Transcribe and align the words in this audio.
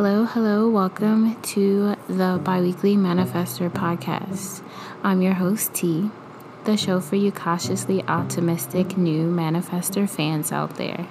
Hello, 0.00 0.26
hello, 0.26 0.68
welcome 0.68 1.34
to 1.42 1.96
the 2.06 2.40
Biweekly 2.44 2.94
Manifestor 2.94 3.68
podcast. 3.68 4.62
I'm 5.02 5.22
your 5.22 5.32
host, 5.32 5.74
Tee, 5.74 6.12
the 6.62 6.76
show 6.76 7.00
for 7.00 7.16
you 7.16 7.32
cautiously 7.32 8.04
optimistic 8.04 8.96
new 8.96 9.26
manifester 9.26 10.08
fans 10.08 10.52
out 10.52 10.76
there. 10.76 11.04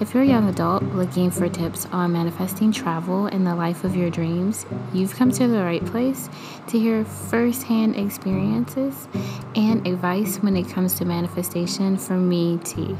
If 0.00 0.14
you're 0.14 0.22
a 0.22 0.26
young 0.26 0.48
adult 0.48 0.82
looking 0.94 1.30
for 1.30 1.50
tips 1.50 1.84
on 1.92 2.14
manifesting 2.14 2.72
travel 2.72 3.26
and 3.26 3.46
the 3.46 3.54
life 3.54 3.84
of 3.84 3.94
your 3.94 4.08
dreams, 4.08 4.64
you've 4.94 5.14
come 5.14 5.30
to 5.32 5.46
the 5.46 5.62
right 5.62 5.84
place 5.84 6.30
to 6.68 6.78
hear 6.78 7.04
firsthand 7.04 7.96
experiences 7.96 9.08
and 9.54 9.86
advice 9.86 10.38
when 10.38 10.56
it 10.56 10.70
comes 10.70 10.94
to 10.94 11.04
manifestation 11.04 11.98
from 11.98 12.30
me, 12.30 12.58
Tee. 12.64 12.96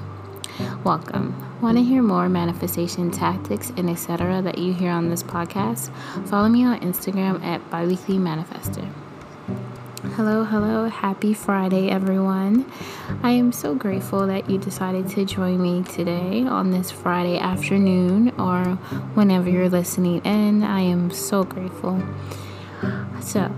Welcome. 0.84 1.45
Want 1.62 1.78
to 1.78 1.83
hear 1.83 2.02
more 2.02 2.28
manifestation 2.28 3.10
tactics 3.10 3.73
and 3.78 3.88
etc. 3.88 4.42
that 4.42 4.59
you 4.59 4.74
hear 4.74 4.91
on 4.91 5.09
this 5.09 5.23
podcast? 5.23 5.91
Follow 6.28 6.51
me 6.51 6.64
on 6.64 6.78
Instagram 6.80 7.42
at 7.42 7.70
biweekly 7.70 8.19
manifestor. 8.19 8.87
Hello, 10.16 10.45
hello. 10.45 10.84
Happy 10.91 11.33
Friday, 11.33 11.88
everyone. 11.88 12.70
I 13.23 13.30
am 13.30 13.52
so 13.52 13.74
grateful 13.74 14.27
that 14.27 14.50
you 14.50 14.59
decided 14.59 15.09
to 15.11 15.24
join 15.24 15.62
me 15.62 15.83
today 15.83 16.42
on 16.42 16.73
this 16.73 16.91
Friday 16.91 17.38
afternoon 17.38 18.38
or 18.38 18.62
whenever 19.14 19.48
you're 19.48 19.70
listening 19.70 20.23
in. 20.27 20.62
I 20.62 20.80
am 20.80 21.11
so 21.11 21.42
grateful. 21.42 22.02
So, 23.23 23.50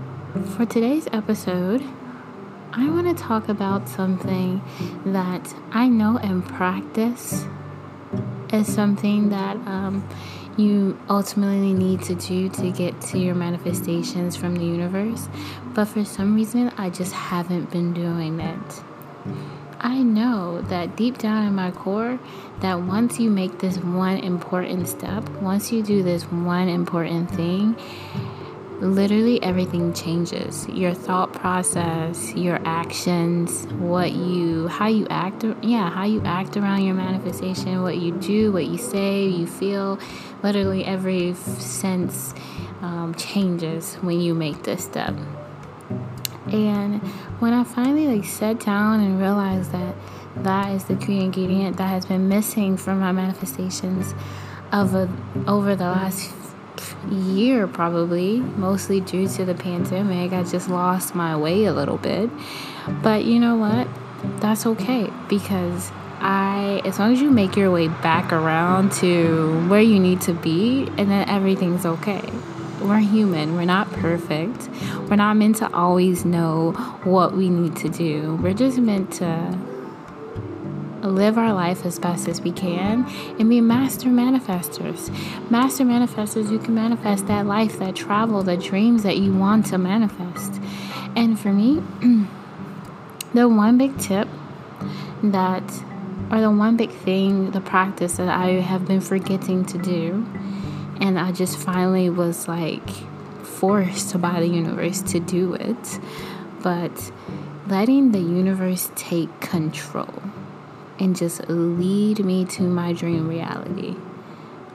for 0.55 0.65
today's 0.65 1.09
episode, 1.11 1.83
I 2.71 2.89
want 2.89 3.07
to 3.07 3.23
talk 3.23 3.49
about 3.49 3.89
something 3.89 4.61
that 5.05 5.53
I 5.71 5.89
know 5.89 6.17
and 6.17 6.45
practice 6.45 7.45
is 8.53 8.71
something 8.71 9.29
that 9.29 9.55
um, 9.67 10.07
you 10.57 10.97
ultimately 11.09 11.73
need 11.73 12.01
to 12.03 12.15
do 12.15 12.49
to 12.49 12.71
get 12.71 12.99
to 13.01 13.17
your 13.17 13.35
manifestations 13.35 14.35
from 14.35 14.55
the 14.55 14.65
universe. 14.65 15.29
But 15.73 15.85
for 15.85 16.03
some 16.03 16.35
reason, 16.35 16.71
I 16.77 16.89
just 16.89 17.13
haven't 17.13 17.71
been 17.71 17.93
doing 17.93 18.39
it. 18.39 18.83
I 19.81 20.03
know 20.03 20.61
that 20.63 20.97
deep 20.97 21.17
down 21.17 21.47
in 21.47 21.55
my 21.55 21.71
core, 21.71 22.19
that 22.59 22.81
once 22.81 23.19
you 23.19 23.29
make 23.29 23.59
this 23.59 23.77
one 23.77 24.17
important 24.17 24.89
step, 24.89 25.27
once 25.41 25.71
you 25.71 25.81
do 25.81 26.03
this 26.03 26.23
one 26.23 26.67
important 26.67 27.31
thing, 27.31 27.77
literally 28.81 29.41
everything 29.43 29.93
changes. 29.93 30.67
Your 30.69 30.93
thought 30.93 31.33
process 31.33 32.33
your 32.33 32.59
actions 32.65 33.65
what 33.73 34.11
you 34.11 34.67
how 34.67 34.87
you 34.87 35.07
act 35.09 35.43
yeah 35.61 35.89
how 35.89 36.05
you 36.05 36.21
act 36.23 36.55
around 36.57 36.83
your 36.83 36.95
manifestation 36.95 37.81
what 37.81 37.97
you 37.97 38.11
do 38.11 38.51
what 38.51 38.65
you 38.65 38.77
say 38.77 39.25
you 39.27 39.47
feel. 39.47 39.99
Literally 40.43 40.85
every 40.85 41.33
sense 41.35 42.33
um, 42.81 43.13
changes 43.15 43.95
when 43.95 44.21
you 44.21 44.33
make 44.33 44.63
this 44.63 44.85
step. 44.85 45.13
And 46.51 47.01
when 47.39 47.53
i 47.53 47.63
finally 47.63 48.07
like 48.07 48.25
sat 48.25 48.59
down 48.59 49.01
and 49.01 49.19
realized 49.19 49.71
that 49.71 49.95
that 50.37 50.71
is 50.71 50.85
the 50.85 50.95
key 50.95 51.19
ingredient 51.19 51.77
that 51.77 51.87
has 51.87 52.05
been 52.05 52.29
missing 52.29 52.77
from 52.77 52.99
my 52.99 53.11
manifestations 53.11 54.13
of 54.71 54.93
a, 54.93 55.09
over 55.47 55.75
the 55.75 55.85
last 55.85 56.31
year, 57.11 57.67
probably, 57.67 58.39
mostly 58.39 59.01
due 59.01 59.27
to 59.27 59.45
the 59.45 59.55
pandemic. 59.55 60.33
I 60.33 60.43
just 60.43 60.69
lost 60.69 61.15
my 61.15 61.35
way 61.35 61.65
a 61.65 61.73
little 61.73 61.97
bit. 61.97 62.29
But 63.01 63.25
you 63.25 63.39
know 63.39 63.55
what? 63.55 63.87
That's 64.41 64.65
okay 64.65 65.09
because 65.29 65.91
I, 66.19 66.81
as 66.83 66.99
long 66.99 67.13
as 67.13 67.21
you 67.21 67.31
make 67.31 67.55
your 67.55 67.71
way 67.71 67.87
back 67.87 68.33
around 68.33 68.91
to 68.93 69.67
where 69.69 69.81
you 69.81 69.99
need 69.99 70.21
to 70.21 70.33
be, 70.33 70.87
and 70.97 71.09
then 71.09 71.29
everything's 71.29 71.85
okay. 71.85 72.21
We're 72.81 72.99
human, 72.99 73.55
we're 73.55 73.65
not 73.65 73.91
perfect. 73.91 74.69
We're 75.09 75.17
not 75.17 75.35
meant 75.35 75.57
to 75.57 75.73
always 75.73 76.25
know 76.25 76.71
what 77.03 77.35
we 77.35 77.49
need 77.49 77.75
to 77.77 77.89
do. 77.89 78.39
We're 78.41 78.53
just 78.53 78.77
meant 78.77 79.11
to 79.13 79.57
live 81.07 81.37
our 81.37 81.53
life 81.53 81.85
as 81.85 81.99
best 81.99 82.27
as 82.27 82.41
we 82.41 82.51
can 82.51 83.05
and 83.39 83.49
be 83.49 83.61
master 83.61 84.09
manifestors. 84.09 85.09
Master 85.49 85.83
manifestors, 85.83 86.51
you 86.51 86.59
can 86.59 86.75
manifest 86.75 87.27
that 87.27 87.45
life, 87.45 87.79
that 87.79 87.95
travel, 87.95 88.43
the 88.43 88.57
dreams 88.57 89.03
that 89.03 89.17
you 89.17 89.33
want 89.33 89.65
to 89.67 89.77
manifest. 89.77 90.61
And 91.15 91.39
for 91.39 91.51
me, 91.51 91.81
the 93.33 93.47
one 93.47 93.77
big 93.77 93.97
tip 93.97 94.27
that, 95.23 95.63
or 96.31 96.41
the 96.41 96.51
one 96.51 96.77
big 96.77 96.91
thing, 96.91 97.51
the 97.51 97.61
practice 97.61 98.17
that 98.17 98.29
I 98.29 98.61
have 98.61 98.85
been 98.87 99.01
forgetting 99.01 99.65
to 99.65 99.77
do, 99.77 100.25
and 101.01 101.17
I 101.19 101.31
just 101.31 101.57
finally 101.57 102.09
was 102.09 102.47
like 102.47 102.89
forced 103.43 104.19
by 104.21 104.39
the 104.39 104.47
universe 104.47 105.01
to 105.01 105.19
do 105.19 105.53
it, 105.53 105.99
but 106.61 107.11
letting 107.67 108.11
the 108.11 108.19
universe 108.19 108.91
take 108.95 109.39
control 109.39 110.21
and 110.99 111.15
just 111.15 111.47
lead 111.49 112.23
me 112.23 112.45
to 112.45 112.63
my 112.63 112.93
dream 112.93 113.27
reality. 113.27 113.95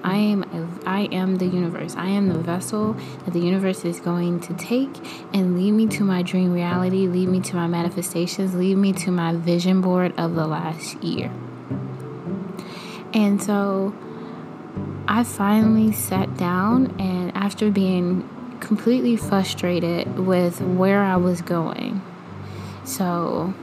I 0.02 0.16
am 0.16 0.80
I 0.84 1.08
am 1.12 1.36
the 1.36 1.46
universe. 1.46 1.94
I 1.96 2.08
am 2.08 2.28
the 2.28 2.38
vessel 2.38 2.92
that 3.24 3.32
the 3.32 3.40
universe 3.40 3.86
is 3.86 4.00
going 4.00 4.40
to 4.40 4.54
take 4.54 4.90
and 5.32 5.56
lead 5.56 5.72
me 5.72 5.86
to 5.96 6.04
my 6.04 6.22
dream 6.22 6.52
reality, 6.52 7.06
lead 7.06 7.28
me 7.28 7.40
to 7.40 7.56
my 7.56 7.66
manifestations, 7.66 8.54
lead 8.54 8.76
me 8.76 8.92
to 8.92 9.10
my 9.10 9.34
vision 9.34 9.80
board 9.80 10.12
of 10.18 10.34
the 10.34 10.46
last 10.46 11.02
year. 11.02 11.30
And 13.14 13.42
so 13.42 13.94
I 15.08 15.24
finally 15.24 15.92
sat 15.92 16.36
down 16.36 16.94
and 17.00 17.34
after 17.34 17.70
being 17.70 18.28
completely 18.60 19.16
frustrated 19.16 20.18
with 20.18 20.60
where 20.60 21.02
I 21.02 21.16
was 21.16 21.40
going. 21.40 22.02
So 22.84 23.54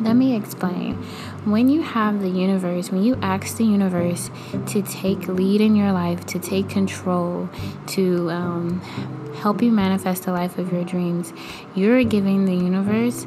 let 0.00 0.14
me 0.14 0.36
explain. 0.36 0.94
When 1.44 1.68
you 1.68 1.82
have 1.82 2.20
the 2.20 2.28
universe, 2.28 2.90
when 2.90 3.02
you 3.02 3.16
ask 3.16 3.56
the 3.56 3.64
universe 3.64 4.30
to 4.66 4.82
take 4.82 5.28
lead 5.28 5.60
in 5.60 5.76
your 5.76 5.92
life, 5.92 6.26
to 6.26 6.38
take 6.38 6.68
control, 6.68 7.48
to 7.88 8.30
um, 8.30 8.80
help 9.40 9.62
you 9.62 9.72
manifest 9.72 10.24
the 10.24 10.32
life 10.32 10.58
of 10.58 10.72
your 10.72 10.84
dreams, 10.84 11.32
you're 11.74 12.04
giving 12.04 12.44
the 12.44 12.54
universe 12.54 13.26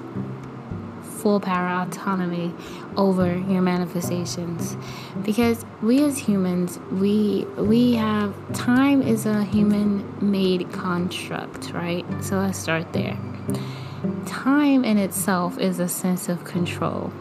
full 1.03 1.39
power 1.39 1.83
autonomy 1.83 2.53
over 2.97 3.37
your 3.37 3.61
manifestations. 3.61 4.75
Because 5.23 5.65
we 5.81 6.03
as 6.03 6.17
humans 6.17 6.79
we 6.91 7.45
we 7.57 7.93
have 7.93 8.33
time 8.53 9.01
is 9.01 9.25
a 9.25 9.43
human 9.43 10.03
made 10.19 10.71
construct 10.71 11.71
right? 11.71 12.05
So 12.23 12.39
let's 12.39 12.57
start 12.57 12.91
there 12.93 13.17
Time 14.25 14.83
in 14.83 14.97
itself 14.97 15.59
is 15.59 15.79
a 15.79 15.87
sense 15.87 16.27
of 16.27 16.43
control. 16.43 17.13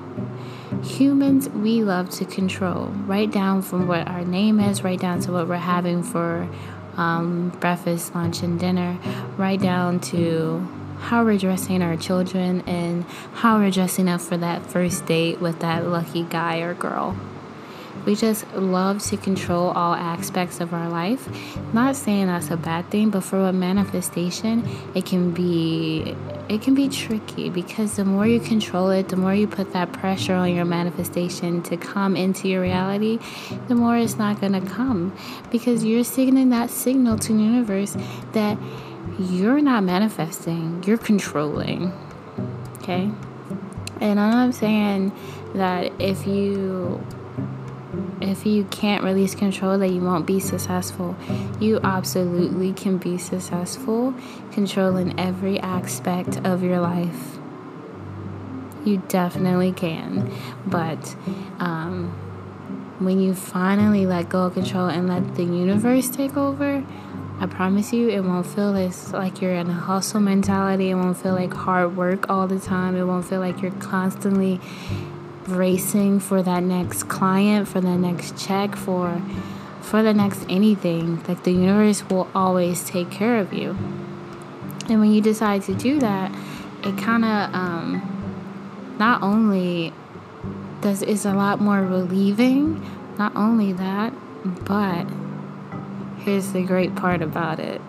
Humans, 0.83 1.51
we 1.51 1.85
love 1.85 2.09
to 2.11 2.25
control, 2.25 2.87
right 3.05 3.31
down 3.31 3.61
from 3.61 3.87
what 3.87 4.09
our 4.09 4.25
name 4.25 4.59
is, 4.59 4.83
right 4.83 4.99
down 4.99 5.21
to 5.21 5.33
what 5.33 5.47
we're 5.47 5.57
having 5.57 6.03
for 6.03 6.49
um, 6.97 7.51
breakfast, 7.61 8.15
lunch, 8.15 8.43
and 8.43 8.59
dinner, 8.59 8.99
right 9.37 9.61
down 9.61 10.01
to 10.01 10.67
how 11.01 11.23
we're 11.23 11.37
dressing 11.37 11.83
our 11.83 11.97
children 11.97 12.63
and 12.67 13.05
how 13.35 13.59
we're 13.59 13.71
dressing 13.71 14.09
up 14.09 14.23
for 14.23 14.39
that 14.39 14.65
first 14.65 15.05
date 15.05 15.39
with 15.39 15.59
that 15.61 15.87
lucky 15.87 16.23
guy 16.23 16.59
or 16.61 16.73
girl. 16.73 17.15
We 18.07 18.15
just 18.15 18.51
love 18.55 19.03
to 19.09 19.19
control 19.19 19.69
all 19.71 19.95
aspects 19.95 20.61
of 20.61 20.73
our 20.73 20.89
life. 20.89 21.29
Not 21.75 21.97
saying 21.97 22.29
that's 22.29 22.51
a 22.51 22.57
bad 22.57 22.91
thing, 22.91 23.11
but 23.11 23.23
for 23.23 23.47
a 23.47 23.53
manifestation, 23.53 24.67
it 24.95 25.05
can 25.05 25.33
be 25.33 26.17
it 26.51 26.63
can 26.63 26.75
be 26.75 26.89
tricky 26.89 27.49
because 27.49 27.95
the 27.95 28.05
more 28.05 28.27
you 28.27 28.41
control 28.41 28.91
it, 28.91 29.09
the 29.09 29.17
more 29.17 29.33
you 29.33 29.47
put 29.47 29.73
that 29.73 29.93
pressure 29.93 30.35
on 30.35 30.53
your 30.53 30.65
manifestation 30.65 31.63
to 31.63 31.77
come 31.77 32.17
into 32.17 32.49
your 32.49 32.61
reality, 32.61 33.21
the 33.69 33.77
more 33.77 33.97
it's 33.97 34.17
not 34.17 34.41
going 34.41 34.53
to 34.53 34.61
come 34.61 35.17
because 35.53 35.85
you're 35.85 36.03
sending 36.03 36.51
that 36.51 36.69
signal 36.69 37.17
to 37.17 37.33
the 37.33 37.41
universe 37.41 37.97
that 38.33 38.59
you're 39.17 39.61
not 39.61 39.85
manifesting, 39.85 40.83
you're 40.85 40.99
controlling. 40.99 41.93
Okay? 42.79 43.09
And 44.01 44.19
I'm 44.19 44.51
saying 44.51 45.13
that 45.55 45.93
if 46.01 46.27
you 46.27 47.01
if 48.21 48.47
you 48.47 48.65
can't 48.65 49.03
release 49.03 49.35
control 49.35 49.79
that 49.79 49.89
you 49.89 50.01
won't 50.01 50.27
be 50.27 50.41
successful 50.41 51.17
you 51.59 51.81
absolutely 51.83 52.73
can 52.73 52.99
be 52.99 53.17
successful 53.19 54.15
controlling 54.53 55.19
every 55.19 55.59
aspect 55.61 56.37
of 56.45 56.63
your 56.63 56.81
life 56.81 57.39
you 58.85 59.03
definitely 59.09 59.73
can 59.73 60.33
but 60.67 61.17
um, 61.59 62.11
when 62.99 63.21
you 63.21 63.35
finally 63.35 64.07
let 64.07 64.29
go 64.29 64.43
of 64.47 64.55
control 64.55 64.89
and 64.89 65.09
let 65.09 65.35
the 65.37 65.45
universe 65.45 66.09
take 66.09 66.37
over 66.37 66.85
I 67.41 67.47
promise 67.47 67.91
you, 67.91 68.11
it 68.11 68.21
won't 68.21 68.47
feel 68.47 68.77
as 68.77 69.15
like 69.15 69.41
you're 69.41 69.55
in 69.55 69.71
a 69.71 69.73
hustle 69.73 70.21
mentality. 70.21 70.91
It 70.91 70.95
won't 70.95 71.17
feel 71.17 71.33
like 71.33 71.55
hard 71.55 71.97
work 71.97 72.29
all 72.29 72.47
the 72.47 72.61
time. 72.61 72.95
It 72.97 73.05
won't 73.05 73.25
feel 73.25 73.41
like 73.41 73.63
you're 73.63 73.73
constantly 73.73 74.61
racing 75.47 76.21
for 76.21 76.43
that 76.43 76.63
next 76.63 77.09
client, 77.09 77.69
for 77.69 77.81
the 77.81 77.97
next 77.97 78.39
check, 78.39 78.77
for 78.77 79.21
for 79.81 80.03
the 80.03 80.15
next 80.15 80.45
anything, 80.49 81.23
like 81.27 81.43
the 81.43 81.51
universe 81.51 82.09
will 82.09 82.29
always 82.35 82.85
take 82.85 83.11
care 83.11 83.39
of 83.39 83.53
you. 83.53 83.71
And 84.89 85.01
when 85.01 85.13
you 85.13 85.21
decide 85.21 85.63
to 85.63 85.75
do 85.75 85.99
that, 85.99 86.33
it 86.85 86.97
kind 86.99 87.25
of 87.25 87.55
um, 87.55 88.97
not 88.99 89.23
only 89.23 89.93
does 90.81 91.03
is 91.03 91.25
a 91.25 91.33
lot 91.33 91.61
more 91.61 91.83
relieving, 91.83 92.85
not 93.19 93.35
only 93.35 93.73
that, 93.73 94.13
but 94.65 95.07
here's 96.19 96.53
the 96.53 96.63
great 96.63 96.95
part 96.95 97.23
about 97.23 97.59
it. 97.59 97.81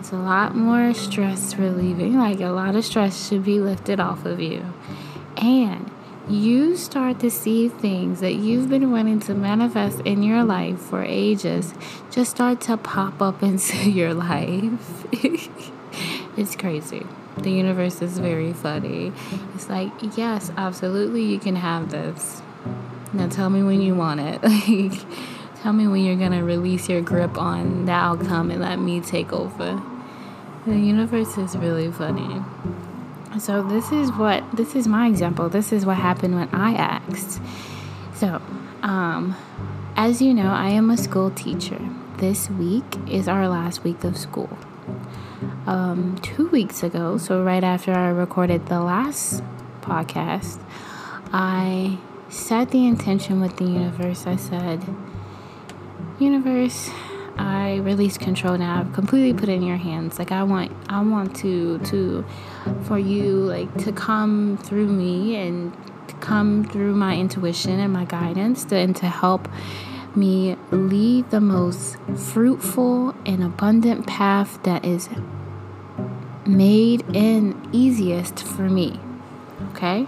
It's 0.00 0.12
a 0.12 0.16
lot 0.16 0.54
more 0.54 0.94
stress 0.94 1.56
relieving, 1.56 2.18
like 2.18 2.40
a 2.40 2.48
lot 2.48 2.76
of 2.76 2.84
stress 2.84 3.28
should 3.28 3.44
be 3.44 3.58
lifted 3.60 4.00
off 4.00 4.24
of 4.24 4.40
you. 4.40 4.64
And 5.36 5.90
you 6.28 6.76
start 6.76 7.20
to 7.20 7.30
see 7.30 7.68
things 7.68 8.20
that 8.20 8.34
you've 8.34 8.68
been 8.68 8.90
wanting 8.90 9.20
to 9.20 9.34
manifest 9.34 10.00
in 10.00 10.22
your 10.22 10.42
life 10.42 10.78
for 10.78 11.04
ages 11.04 11.72
just 12.10 12.32
start 12.32 12.60
to 12.62 12.76
pop 12.76 13.22
up 13.22 13.42
into 13.42 13.90
your 13.90 14.14
life. 14.14 15.06
it's 16.36 16.56
crazy. 16.56 17.06
The 17.38 17.50
universe 17.50 18.00
is 18.00 18.18
very 18.18 18.52
funny. 18.52 19.12
It's 19.54 19.68
like, 19.68 19.92
yes, 20.16 20.50
absolutely, 20.56 21.22
you 21.22 21.38
can 21.38 21.56
have 21.56 21.90
this. 21.90 22.40
Now 23.12 23.28
tell 23.28 23.50
me 23.50 23.62
when 23.62 23.80
you 23.80 23.94
want 23.94 24.20
it. 24.20 24.42
Like, 24.66 25.62
tell 25.62 25.72
me 25.72 25.88
when 25.88 26.04
you're 26.04 26.16
gonna 26.16 26.44
release 26.44 26.88
your 26.88 27.00
grip 27.00 27.38
on 27.38 27.86
the 27.86 27.92
outcome 27.92 28.50
and 28.50 28.60
let 28.60 28.78
me 28.78 29.00
take 29.00 29.32
over. 29.32 29.82
The 30.66 30.78
universe 30.78 31.36
is 31.38 31.56
really 31.56 31.90
funny. 31.90 32.42
So 33.38 33.62
this 33.62 33.92
is 33.92 34.10
what 34.12 34.44
this 34.56 34.74
is 34.74 34.88
my 34.88 35.08
example. 35.08 35.48
This 35.48 35.72
is 35.72 35.84
what 35.84 35.96
happened 35.96 36.34
when 36.34 36.48
I 36.52 36.74
asked. 36.74 37.40
So, 38.14 38.40
um, 38.82 39.36
as 39.96 40.22
you 40.22 40.32
know, 40.32 40.50
I 40.50 40.70
am 40.70 40.90
a 40.90 40.96
school 40.96 41.30
teacher. 41.30 41.80
This 42.16 42.48
week 42.48 42.84
is 43.08 43.28
our 43.28 43.48
last 43.48 43.84
week 43.84 44.04
of 44.04 44.16
school. 44.16 44.56
Um, 45.66 46.18
two 46.22 46.48
weeks 46.48 46.82
ago, 46.82 47.18
so 47.18 47.42
right 47.42 47.62
after 47.62 47.92
I 47.92 48.08
recorded 48.08 48.66
the 48.66 48.80
last 48.80 49.42
podcast, 49.82 50.58
I 51.32 51.98
set 52.30 52.70
the 52.70 52.86
intention 52.86 53.40
with 53.40 53.56
the 53.56 53.64
universe. 53.64 54.26
I 54.26 54.36
said, 54.36 54.82
Universe, 56.18 56.88
I 57.38 57.76
release 57.76 58.16
control 58.18 58.56
now. 58.56 58.80
I've 58.80 58.92
completely 58.92 59.38
put 59.38 59.48
it 59.48 59.54
in 59.54 59.62
your 59.62 59.76
hands. 59.76 60.18
Like 60.18 60.32
I 60.32 60.42
want 60.42 60.72
I 60.88 61.00
want 61.02 61.36
to 61.36 61.78
to 61.78 62.24
for 62.84 62.98
you 62.98 63.36
like 63.40 63.74
to 63.84 63.92
come 63.92 64.58
through 64.58 64.88
me 64.88 65.36
and 65.36 65.76
come 66.20 66.64
through 66.64 66.94
my 66.94 67.16
intuition 67.16 67.78
and 67.78 67.92
my 67.92 68.04
guidance 68.04 68.64
to, 68.66 68.76
and 68.76 68.96
to 68.96 69.06
help 69.06 69.48
me 70.14 70.56
lead 70.70 71.30
the 71.30 71.40
most 71.40 71.98
fruitful 72.16 73.14
and 73.26 73.42
abundant 73.42 74.06
path 74.06 74.62
that 74.62 74.84
is 74.84 75.08
made 76.46 77.04
and 77.14 77.68
easiest 77.74 78.42
for 78.42 78.62
me. 78.62 78.98
Okay? 79.72 80.06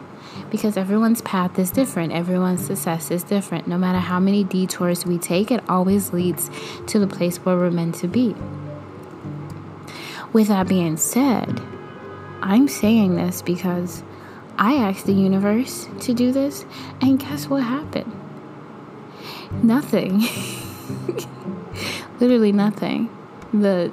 Because 0.51 0.77
everyone's 0.77 1.23
path 1.23 1.59
is 1.59 1.71
different, 1.71 2.13
everyone's 2.13 2.67
success 2.67 3.11
is 3.11 3.23
different. 3.23 3.67
No 3.67 3.79
matter 3.79 3.99
how 3.99 4.21
many 4.21 4.45
detours 4.45 5.05
we 5.05 5.19
take, 5.19 5.51
it 5.51 5.63
always 5.69 6.13
leads 6.13 6.51
to 6.87 6.99
the 6.99 7.07
place 7.07 7.39
where 7.39 7.57
we're 7.57 7.71
meant 7.71 7.95
to 7.97 8.09
be. 8.09 8.35
With 10.33 10.49
that 10.49 10.69
being 10.69 10.97
said, 10.97 11.61
I'm 12.43 12.69
saying 12.69 13.17
this 13.17 13.43
because 13.43 14.03
I 14.57 14.75
asked 14.75 15.07
the 15.07 15.13
universe 15.13 15.89
to 16.01 16.15
do 16.15 16.33
this, 16.33 16.65
and 17.01 17.19
guess 17.19 17.49
what 17.49 17.63
happened? 17.63 18.13
Nothing. 19.63 20.21
Literally 22.21 22.53
nothing. 22.53 23.09
The 23.53 23.93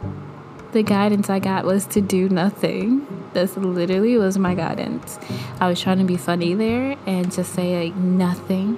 the 0.75 0.83
guidance 0.83 1.29
I 1.29 1.39
got 1.39 1.63
was 1.63 1.85
to 1.87 2.01
do 2.01 2.27
nothing. 2.27 3.07
This 3.31 3.55
literally 3.55 4.17
was 4.17 4.37
my 4.37 4.55
guidance. 4.55 5.17
I 5.61 5.69
was 5.69 5.79
trying 5.79 5.99
to 5.99 6.03
be 6.03 6.17
funny 6.17 6.53
there 6.53 6.97
and 7.05 7.31
just 7.31 7.53
say 7.53 7.85
like 7.85 7.95
nothing 7.95 8.77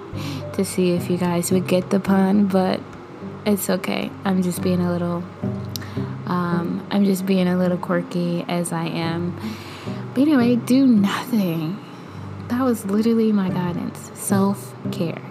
to 0.53 0.63
see 0.63 0.91
if 0.91 1.09
you 1.09 1.17
guys 1.17 1.51
would 1.51 1.67
get 1.67 1.89
the 1.89 1.99
pun, 1.99 2.45
but 2.45 2.79
it's 3.47 3.67
okay. 3.67 4.11
I'm 4.25 4.43
just 4.43 4.61
being 4.61 4.79
a 4.79 4.91
little 4.91 5.23
um, 6.27 6.85
I'm 6.91 7.03
just 7.03 7.25
being 7.25 7.47
a 7.47 7.57
little 7.57 7.79
quirky 7.79 8.45
as 8.47 8.71
I 8.71 8.85
am. 8.85 9.35
But 10.13 10.21
anyway, 10.21 10.55
do 10.55 10.85
nothing. 10.85 11.83
That 12.49 12.61
was 12.61 12.85
literally 12.85 13.31
my 13.31 13.49
guidance. 13.49 14.11
Self 14.13 14.75
care. 14.91 15.21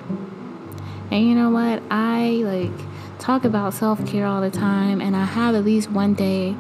And 1.13 1.29
you 1.29 1.37
know 1.37 1.51
what? 1.51 1.81
I 1.93 2.43
like 2.45 2.96
talk 3.27 3.45
about 3.45 3.75
self 3.75 4.07
care 4.07 4.25
all 4.25 4.41
the 4.41 4.51
time, 4.51 5.01
and 5.01 5.17
I 5.17 5.25
have 5.25 5.57
at 5.57 5.65
least 5.65 5.91
one 5.91 6.15
day 6.15 6.57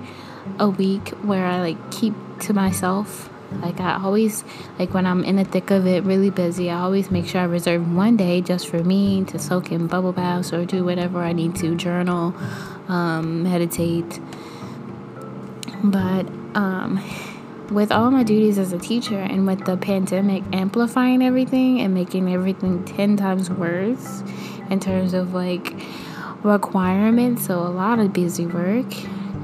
a 0.59 0.69
week 0.69 1.11
where 1.23 1.47
I 1.47 1.61
like 1.61 1.93
keep 1.93 2.13
to 2.41 2.53
myself. 2.53 3.31
Like 3.63 3.79
I 3.79 4.03
always 4.03 4.43
like 4.77 4.93
when 4.93 5.07
I'm 5.07 5.23
in 5.23 5.37
the 5.37 5.45
thick 5.45 5.71
of 5.71 5.87
it, 5.87 6.03
really 6.03 6.31
busy, 6.31 6.69
I 6.69 6.81
always 6.81 7.09
make 7.09 7.29
sure 7.29 7.41
I 7.41 7.45
reserve 7.45 7.95
one 7.95 8.17
day 8.17 8.41
just 8.41 8.67
for 8.67 8.83
me 8.83 9.23
to 9.27 9.39
soak 9.39 9.71
in 9.71 9.87
bubble 9.87 10.13
baths 10.13 10.53
or 10.53 10.65
do 10.65 10.85
whatever 10.85 11.21
I 11.21 11.33
need 11.33 11.55
to, 11.57 11.77
journal, 11.77 12.35
um, 12.89 13.45
meditate. 13.45 14.19
But 15.85 16.27
um, 16.57 17.01
with 17.71 17.93
all 17.93 18.11
my 18.11 18.25
duties 18.25 18.59
as 18.59 18.73
a 18.73 18.79
teacher 18.79 19.21
and 19.21 19.47
with 19.47 19.65
the 19.67 19.77
pandemic 19.77 20.43
amplifying 20.53 21.23
everything 21.23 21.81
and 21.81 21.95
making 21.95 22.33
everything 22.33 22.85
10 22.85 23.17
times 23.17 23.51
worse 23.51 24.25
in 24.69 24.81
terms 24.81 25.15
of 25.15 25.33
like 25.33 25.73
requirements, 26.47 27.47
so 27.47 27.59
a 27.59 27.69
lot 27.69 27.99
of 27.99 28.13
busy 28.13 28.47
work, 28.47 28.93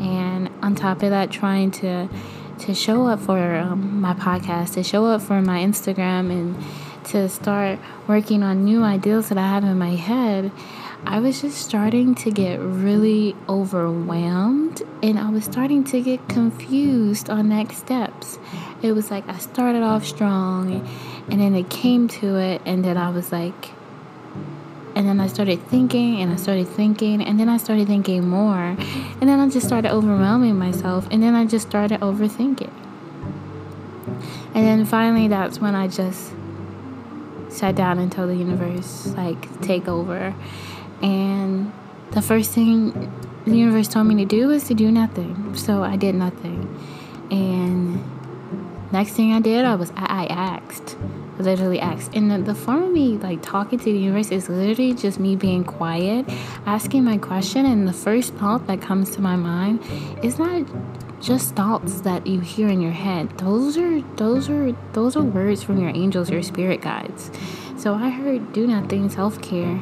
and 0.00 0.50
on 0.62 0.74
top 0.74 1.02
of 1.02 1.10
that, 1.10 1.30
trying 1.30 1.70
to 1.72 2.08
to 2.60 2.74
show 2.74 3.06
up 3.08 3.18
for 3.20 3.56
um, 3.56 4.00
my 4.00 4.14
podcast, 4.14 4.74
to 4.74 4.84
show 4.84 5.06
up 5.06 5.20
for 5.20 5.42
my 5.42 5.60
Instagram, 5.60 6.30
and 6.30 6.56
to 7.06 7.28
start 7.28 7.78
working 8.06 8.42
on 8.42 8.64
new 8.64 8.82
ideas 8.82 9.28
that 9.28 9.38
I 9.38 9.48
have 9.48 9.64
in 9.64 9.78
my 9.78 9.96
head. 9.96 10.52
I 11.04 11.18
was 11.18 11.40
just 11.42 11.58
starting 11.58 12.14
to 12.16 12.30
get 12.30 12.60
really 12.60 13.34
overwhelmed 13.48 14.82
and 15.02 15.18
I 15.18 15.30
was 15.30 15.44
starting 15.44 15.82
to 15.84 16.00
get 16.00 16.28
confused 16.28 17.28
on 17.28 17.48
next 17.48 17.78
steps. 17.78 18.38
It 18.82 18.92
was 18.92 19.10
like 19.10 19.28
I 19.28 19.38
started 19.38 19.82
off 19.82 20.06
strong 20.06 20.88
and 21.28 21.40
then 21.40 21.56
it 21.56 21.70
came 21.70 22.06
to 22.08 22.36
it, 22.36 22.62
and 22.66 22.84
then 22.84 22.96
I 22.96 23.10
was 23.10 23.32
like, 23.32 23.70
and 24.94 25.08
then 25.08 25.20
I 25.20 25.26
started 25.26 25.60
thinking 25.68 26.20
and 26.20 26.32
I 26.32 26.36
started 26.36 26.68
thinking 26.68 27.22
and 27.22 27.40
then 27.40 27.48
I 27.48 27.56
started 27.56 27.86
thinking 27.86 28.28
more. 28.28 28.76
And 29.20 29.22
then 29.22 29.40
I 29.40 29.48
just 29.48 29.66
started 29.66 29.90
overwhelming 29.90 30.58
myself 30.58 31.08
and 31.10 31.22
then 31.22 31.34
I 31.34 31.46
just 31.46 31.68
started 31.68 32.00
overthinking. 32.00 32.72
And 34.54 34.66
then 34.66 34.84
finally 34.84 35.28
that's 35.28 35.60
when 35.60 35.74
I 35.74 35.88
just 35.88 36.32
sat 37.48 37.74
down 37.74 37.98
and 37.98 38.10
told 38.10 38.30
the 38.30 38.36
universe 38.36 39.06
like 39.16 39.60
take 39.62 39.88
over. 39.88 40.34
And 41.00 41.72
the 42.10 42.22
first 42.22 42.52
thing 42.52 43.10
the 43.46 43.56
universe 43.56 43.88
told 43.88 44.06
me 44.06 44.14
to 44.16 44.24
do 44.24 44.48
was 44.48 44.64
to 44.68 44.74
do 44.74 44.90
nothing. 44.92 45.56
So 45.56 45.82
I 45.82 45.96
did 45.96 46.14
nothing. 46.14 46.68
And 47.30 48.02
next 48.92 49.12
thing 49.12 49.32
I 49.32 49.40
did 49.40 49.64
I 49.64 49.74
was 49.74 49.90
I, 49.96 50.26
asked 50.26 50.96
literally 51.42 51.80
asked. 51.80 52.14
And 52.14 52.30
the, 52.30 52.38
the 52.38 52.54
form 52.54 52.82
of 52.82 52.92
me 52.92 53.16
like 53.18 53.42
talking 53.42 53.78
to 53.78 53.84
the 53.84 53.98
universe 53.98 54.30
is 54.30 54.48
literally 54.48 54.94
just 54.94 55.20
me 55.20 55.36
being 55.36 55.64
quiet, 55.64 56.26
asking 56.66 57.04
my 57.04 57.18
question, 57.18 57.66
and 57.66 57.86
the 57.86 57.92
first 57.92 58.34
thought 58.34 58.66
that 58.66 58.80
comes 58.80 59.10
to 59.16 59.20
my 59.20 59.36
mind 59.36 59.80
is 60.22 60.38
not 60.38 60.66
just 61.20 61.54
thoughts 61.54 62.00
that 62.00 62.26
you 62.26 62.40
hear 62.40 62.68
in 62.68 62.80
your 62.80 62.92
head. 62.92 63.38
Those 63.38 63.78
are 63.78 64.00
those 64.16 64.48
are 64.50 64.72
those 64.92 65.16
are 65.16 65.22
words 65.22 65.62
from 65.62 65.80
your 65.80 65.90
angels, 65.90 66.30
your 66.30 66.42
spirit 66.42 66.80
guides. 66.80 67.30
So 67.76 67.94
I 67.94 68.10
heard 68.10 68.52
do 68.52 68.66
nothing, 68.66 69.08
self 69.08 69.40
care, 69.40 69.80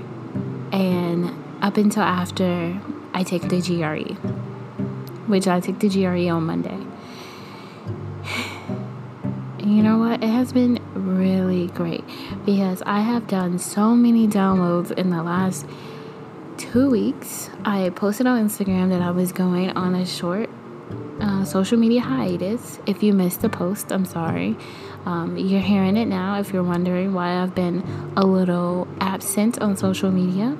and 0.73 1.33
up 1.63 1.77
until 1.77 2.03
after 2.03 2.81
I 3.13 3.23
take 3.23 3.49
the 3.49 3.61
GRE, 3.61 4.15
which 5.29 5.47
I 5.47 5.61
take 5.61 5.79
the 5.79 5.89
GRE 5.89 6.31
on 6.31 6.45
Monday. 6.45 6.90
You 9.77 9.83
know 9.83 9.99
what? 9.99 10.23
It 10.23 10.29
has 10.29 10.53
been 10.53 10.81
really 10.95 11.69
great 11.69 12.05
because 12.45 12.83
I 12.87 13.01
have 13.01 13.27
done 13.27 13.59
so 13.59 13.95
many 13.95 14.27
downloads 14.27 14.91
in 14.93 15.11
the 15.11 15.23
last 15.23 15.67
two 16.57 16.91
weeks. 16.91 17.51
I 17.65 17.91
posted 17.91 18.27
on 18.27 18.47
Instagram 18.47 18.91
that 18.91 19.03
I 19.03 19.11
was 19.11 19.33
going 19.33 19.71
on 19.71 19.95
a 19.95 20.05
short 20.05 20.51
uh, 21.21 21.45
social 21.45 21.79
media 21.79 22.01
hiatus. 22.01 22.81
If 22.87 23.03
you 23.03 23.13
missed 23.13 23.43
the 23.43 23.49
post, 23.49 23.93
I'm 23.93 24.05
sorry. 24.05 24.57
Um, 25.07 25.37
you're 25.37 25.61
hearing 25.61 25.97
it 25.97 26.07
now 26.07 26.39
if 26.39 26.53
you're 26.53 26.63
wondering 26.63 27.15
why 27.15 27.43
I've 27.43 27.55
been 27.55 27.83
a 28.17 28.25
little 28.27 28.87
absent 29.01 29.61
on 29.61 29.77
social 29.77 30.11
media. 30.11 30.57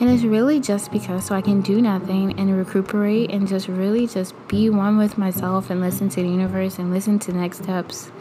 And 0.00 0.08
it's 0.08 0.22
really 0.22 0.60
just 0.60 0.92
because 0.92 1.26
so 1.26 1.34
I 1.34 1.40
can 1.40 1.60
do 1.60 1.82
nothing 1.82 2.38
and 2.38 2.56
recuperate 2.56 3.30
and 3.30 3.48
just 3.48 3.66
really 3.66 4.06
just 4.06 4.34
be 4.46 4.70
one 4.70 4.96
with 4.96 5.18
myself 5.18 5.70
and 5.70 5.80
listen 5.80 6.08
to 6.10 6.22
the 6.22 6.28
universe 6.28 6.78
and 6.78 6.92
listen 6.92 7.18
to 7.20 7.32
next 7.32 7.64
steps. 7.64 8.12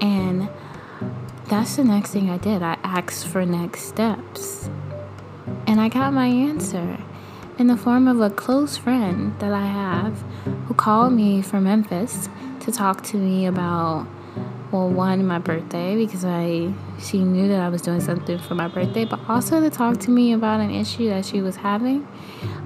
And 0.00 0.48
that's 1.46 1.76
the 1.76 1.84
next 1.84 2.12
thing 2.12 2.30
I 2.30 2.38
did. 2.38 2.62
I 2.62 2.78
asked 2.82 3.26
for 3.26 3.44
next 3.44 3.82
steps. 3.82 4.70
And 5.66 5.80
I 5.80 5.88
got 5.88 6.14
my 6.14 6.26
answer 6.26 6.98
in 7.58 7.66
the 7.66 7.76
form 7.76 8.08
of 8.08 8.20
a 8.20 8.30
close 8.30 8.78
friend 8.78 9.38
that 9.40 9.52
I 9.52 9.66
have 9.66 10.24
who 10.66 10.74
called 10.74 11.12
me 11.12 11.42
from 11.42 11.64
Memphis 11.64 12.30
to 12.60 12.72
talk 12.72 13.02
to 13.04 13.18
me 13.18 13.44
about 13.44 14.06
well 14.72 14.88
one 14.88 15.26
my 15.26 15.38
birthday 15.38 15.96
because 15.96 16.24
I 16.24 16.72
she 17.00 17.18
knew 17.18 17.48
that 17.48 17.60
I 17.60 17.68
was 17.68 17.82
doing 17.82 18.00
something 18.00 18.38
for 18.38 18.54
my 18.54 18.68
birthday 18.68 19.04
but 19.04 19.20
also 19.28 19.60
to 19.60 19.70
talk 19.70 19.98
to 20.00 20.10
me 20.10 20.32
about 20.32 20.60
an 20.60 20.70
issue 20.70 21.08
that 21.08 21.24
she 21.24 21.40
was 21.40 21.56
having 21.56 22.06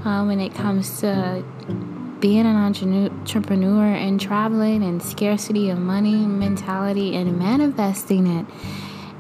um, 0.05 0.29
when 0.29 0.41
it 0.41 0.55
comes 0.55 1.01
to 1.01 1.45
being 2.25 2.47
an 2.47 2.57
entrepreneur 2.57 3.85
and 3.85 4.19
traveling 4.19 4.83
and 4.83 5.03
scarcity 5.03 5.69
of 5.69 5.79
money 5.79 6.15
mentality 6.15 7.15
and 7.15 7.39
manifesting 7.39 8.27
it. 8.27 8.47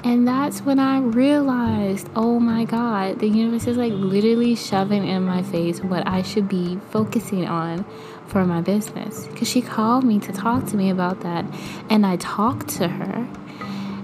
And 0.03 0.27
that's 0.27 0.63
when 0.63 0.79
I 0.79 1.01
realized, 1.01 2.09
oh 2.17 2.41
my 2.41 2.65
God, 2.65 3.19
the 3.19 3.29
universe 3.29 3.67
is 3.67 3.77
like 3.77 3.93
literally 3.93 4.55
shoving 4.55 5.07
in 5.07 5.23
my 5.23 5.43
face 5.43 5.83
what 5.83 6.07
I 6.07 6.23
should 6.23 6.49
be 6.49 6.79
focusing 6.91 7.47
on 7.47 7.85
for 8.27 8.45
my 8.45 8.61
business. 8.61 9.27
Because 9.27 9.49
she 9.49 9.63
called 9.63 10.05
me 10.05 10.19
to 10.21 10.33
talk 10.33 10.67
to 10.67 10.77
me 10.77 10.91
about 10.91 11.21
that. 11.21 11.45
And 11.91 12.05
I 12.07 12.17
talked 12.17 12.69
to 12.77 12.89
her. 12.89 13.29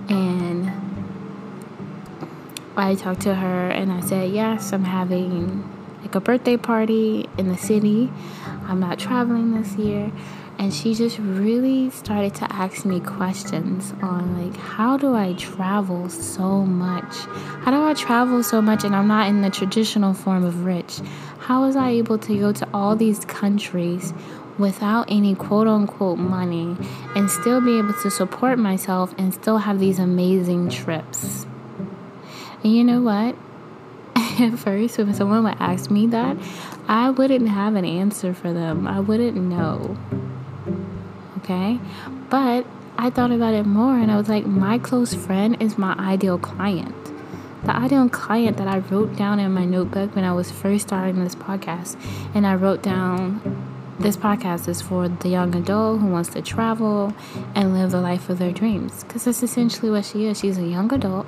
And 0.08 0.70
I 2.76 2.94
talked 2.94 3.22
to 3.22 3.34
her 3.34 3.68
and 3.68 3.92
I 3.92 4.00
said, 4.00 4.32
yes, 4.32 4.72
I'm 4.72 4.84
having 4.84 5.68
like 6.00 6.14
a 6.14 6.20
birthday 6.20 6.56
party 6.56 7.28
in 7.36 7.48
the 7.48 7.58
city. 7.58 8.10
I'm 8.64 8.80
not 8.80 8.98
traveling 8.98 9.60
this 9.60 9.74
year 9.74 10.10
and 10.60 10.74
she 10.74 10.94
just 10.94 11.18
really 11.18 11.88
started 11.88 12.34
to 12.34 12.52
ask 12.52 12.84
me 12.84 13.00
questions 13.00 13.94
on 14.02 14.44
like 14.44 14.54
how 14.60 14.98
do 14.98 15.14
I 15.14 15.32
travel 15.32 16.10
so 16.10 16.66
much? 16.66 17.16
How 17.64 17.70
do 17.70 17.82
I 17.82 17.94
travel 17.94 18.42
so 18.42 18.60
much 18.60 18.84
and 18.84 18.94
I'm 18.94 19.08
not 19.08 19.28
in 19.28 19.40
the 19.40 19.48
traditional 19.48 20.12
form 20.12 20.44
of 20.44 20.66
rich? 20.66 21.00
How 21.38 21.62
was 21.62 21.76
I 21.76 21.88
able 21.92 22.18
to 22.18 22.38
go 22.38 22.52
to 22.52 22.68
all 22.74 22.94
these 22.94 23.24
countries 23.24 24.12
without 24.58 25.06
any 25.10 25.34
quote 25.34 25.66
unquote 25.66 26.18
money 26.18 26.76
and 27.16 27.30
still 27.30 27.62
be 27.62 27.78
able 27.78 27.94
to 27.94 28.10
support 28.10 28.58
myself 28.58 29.14
and 29.16 29.32
still 29.32 29.56
have 29.56 29.80
these 29.80 29.98
amazing 29.98 30.68
trips? 30.68 31.46
And 32.62 32.76
you 32.76 32.84
know 32.84 33.00
what? 33.00 33.34
At 34.42 34.58
first, 34.58 34.98
when 34.98 35.14
someone 35.14 35.42
would 35.44 35.56
ask 35.58 35.90
me 35.90 36.06
that, 36.08 36.36
I 36.86 37.08
wouldn't 37.08 37.48
have 37.48 37.76
an 37.76 37.86
answer 37.86 38.34
for 38.34 38.52
them. 38.52 38.86
I 38.86 39.00
wouldn't 39.00 39.36
know 39.36 39.96
okay? 41.50 41.80
But 42.28 42.66
I 42.98 43.10
thought 43.10 43.32
about 43.32 43.54
it 43.54 43.66
more 43.66 43.98
and 43.98 44.10
I 44.10 44.16
was 44.16 44.28
like, 44.28 44.46
my 44.46 44.78
close 44.78 45.14
friend 45.14 45.60
is 45.60 45.78
my 45.78 45.94
ideal 45.94 46.38
client. 46.38 46.94
The 47.64 47.76
ideal 47.76 48.08
client 48.08 48.56
that 48.56 48.68
I 48.68 48.78
wrote 48.78 49.16
down 49.16 49.38
in 49.38 49.52
my 49.52 49.64
notebook 49.64 50.14
when 50.14 50.24
I 50.24 50.32
was 50.32 50.50
first 50.50 50.88
starting 50.88 51.22
this 51.22 51.34
podcast, 51.34 51.96
and 52.34 52.46
I 52.46 52.54
wrote 52.54 52.82
down 52.82 53.40
this 53.98 54.16
podcast 54.16 54.66
is 54.66 54.80
for 54.80 55.08
the 55.08 55.28
young 55.28 55.54
adult 55.54 56.00
who 56.00 56.06
wants 56.06 56.30
to 56.30 56.40
travel 56.40 57.12
and 57.54 57.74
live 57.74 57.90
the 57.90 58.00
life 58.00 58.30
of 58.30 58.38
their 58.38 58.50
dreams. 58.50 59.04
Because 59.04 59.26
that's 59.26 59.42
essentially 59.42 59.90
what 59.90 60.06
she 60.06 60.24
is. 60.24 60.40
She's 60.40 60.56
a 60.56 60.66
young 60.66 60.90
adult 60.90 61.26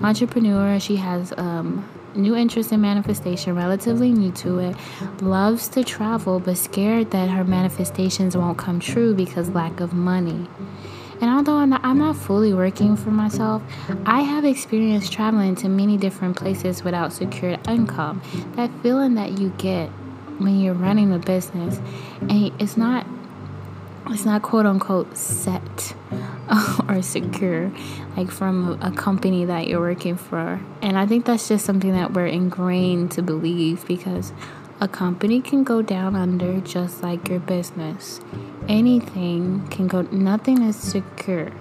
entrepreneur. 0.00 0.78
She 0.78 0.96
has 0.96 1.32
um, 1.36 1.88
new 2.16 2.34
interest 2.34 2.72
in 2.72 2.80
manifestation, 2.80 3.54
relatively 3.54 4.12
new 4.12 4.32
to 4.32 4.58
it, 4.58 4.76
loves 5.20 5.68
to 5.68 5.84
travel, 5.84 6.40
but 6.40 6.56
scared 6.56 7.10
that 7.10 7.28
her 7.30 7.44
manifestations 7.44 8.36
won't 8.36 8.58
come 8.58 8.80
true 8.80 9.14
because 9.14 9.50
lack 9.50 9.80
of 9.80 9.92
money. 9.92 10.48
And 11.20 11.30
although 11.30 11.56
I'm 11.56 11.70
not, 11.70 11.80
I'm 11.82 11.98
not 11.98 12.16
fully 12.16 12.52
working 12.52 12.94
for 12.96 13.10
myself, 13.10 13.62
I 14.04 14.20
have 14.20 14.44
experience 14.44 15.08
traveling 15.08 15.54
to 15.56 15.68
many 15.68 15.96
different 15.96 16.36
places 16.36 16.84
without 16.84 17.12
secured 17.12 17.66
income. 17.66 18.20
That 18.56 18.70
feeling 18.82 19.14
that 19.14 19.38
you 19.38 19.48
get 19.56 19.88
when 20.38 20.60
you're 20.60 20.74
running 20.74 21.14
a 21.14 21.18
business, 21.18 21.80
and 22.20 22.52
it's 22.60 22.76
not 22.76 23.06
it's 24.08 24.24
not 24.24 24.42
quote 24.42 24.66
unquote 24.66 25.16
set 25.16 25.94
or 26.88 27.02
secure 27.02 27.72
like 28.16 28.30
from 28.30 28.78
a 28.82 28.90
company 28.90 29.44
that 29.44 29.66
you're 29.66 29.80
working 29.80 30.16
for. 30.16 30.60
And 30.82 30.98
i 30.98 31.06
think 31.06 31.26
that's 31.26 31.48
just 31.48 31.64
something 31.64 31.92
that 31.92 32.12
we're 32.12 32.26
ingrained 32.26 33.10
to 33.12 33.22
believe 33.22 33.86
because 33.86 34.32
a 34.80 34.88
company 34.88 35.40
can 35.40 35.64
go 35.64 35.80
down 35.80 36.14
under 36.14 36.60
just 36.60 37.02
like 37.02 37.28
your 37.28 37.40
business. 37.40 38.20
Anything 38.68 39.66
can 39.68 39.86
go 39.86 40.02
nothing 40.02 40.62
is 40.62 40.76
secure 40.76 41.52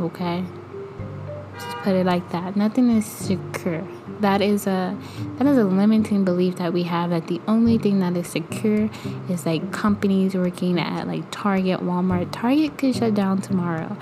okay? 0.00 0.44
Just 1.54 1.76
put 1.78 1.94
it 1.94 2.06
like 2.06 2.30
that. 2.30 2.56
Nothing 2.56 2.90
is 2.90 3.06
secure 3.06 3.86
that 4.20 4.42
is 4.42 4.66
a 4.66 4.96
that 5.38 5.46
is 5.46 5.58
a 5.58 5.64
limiting 5.64 6.24
belief 6.24 6.56
that 6.56 6.72
we 6.72 6.82
have 6.84 7.10
that 7.10 7.26
the 7.28 7.40
only 7.46 7.78
thing 7.78 8.00
that 8.00 8.16
is 8.16 8.26
secure 8.28 8.90
is 9.28 9.46
like 9.46 9.72
companies 9.72 10.34
working 10.34 10.78
at 10.78 11.06
like 11.06 11.24
Target, 11.30 11.80
Walmart. 11.80 12.30
Target 12.32 12.76
could 12.78 12.94
shut 12.94 13.14
down 13.14 13.40
tomorrow. 13.40 13.96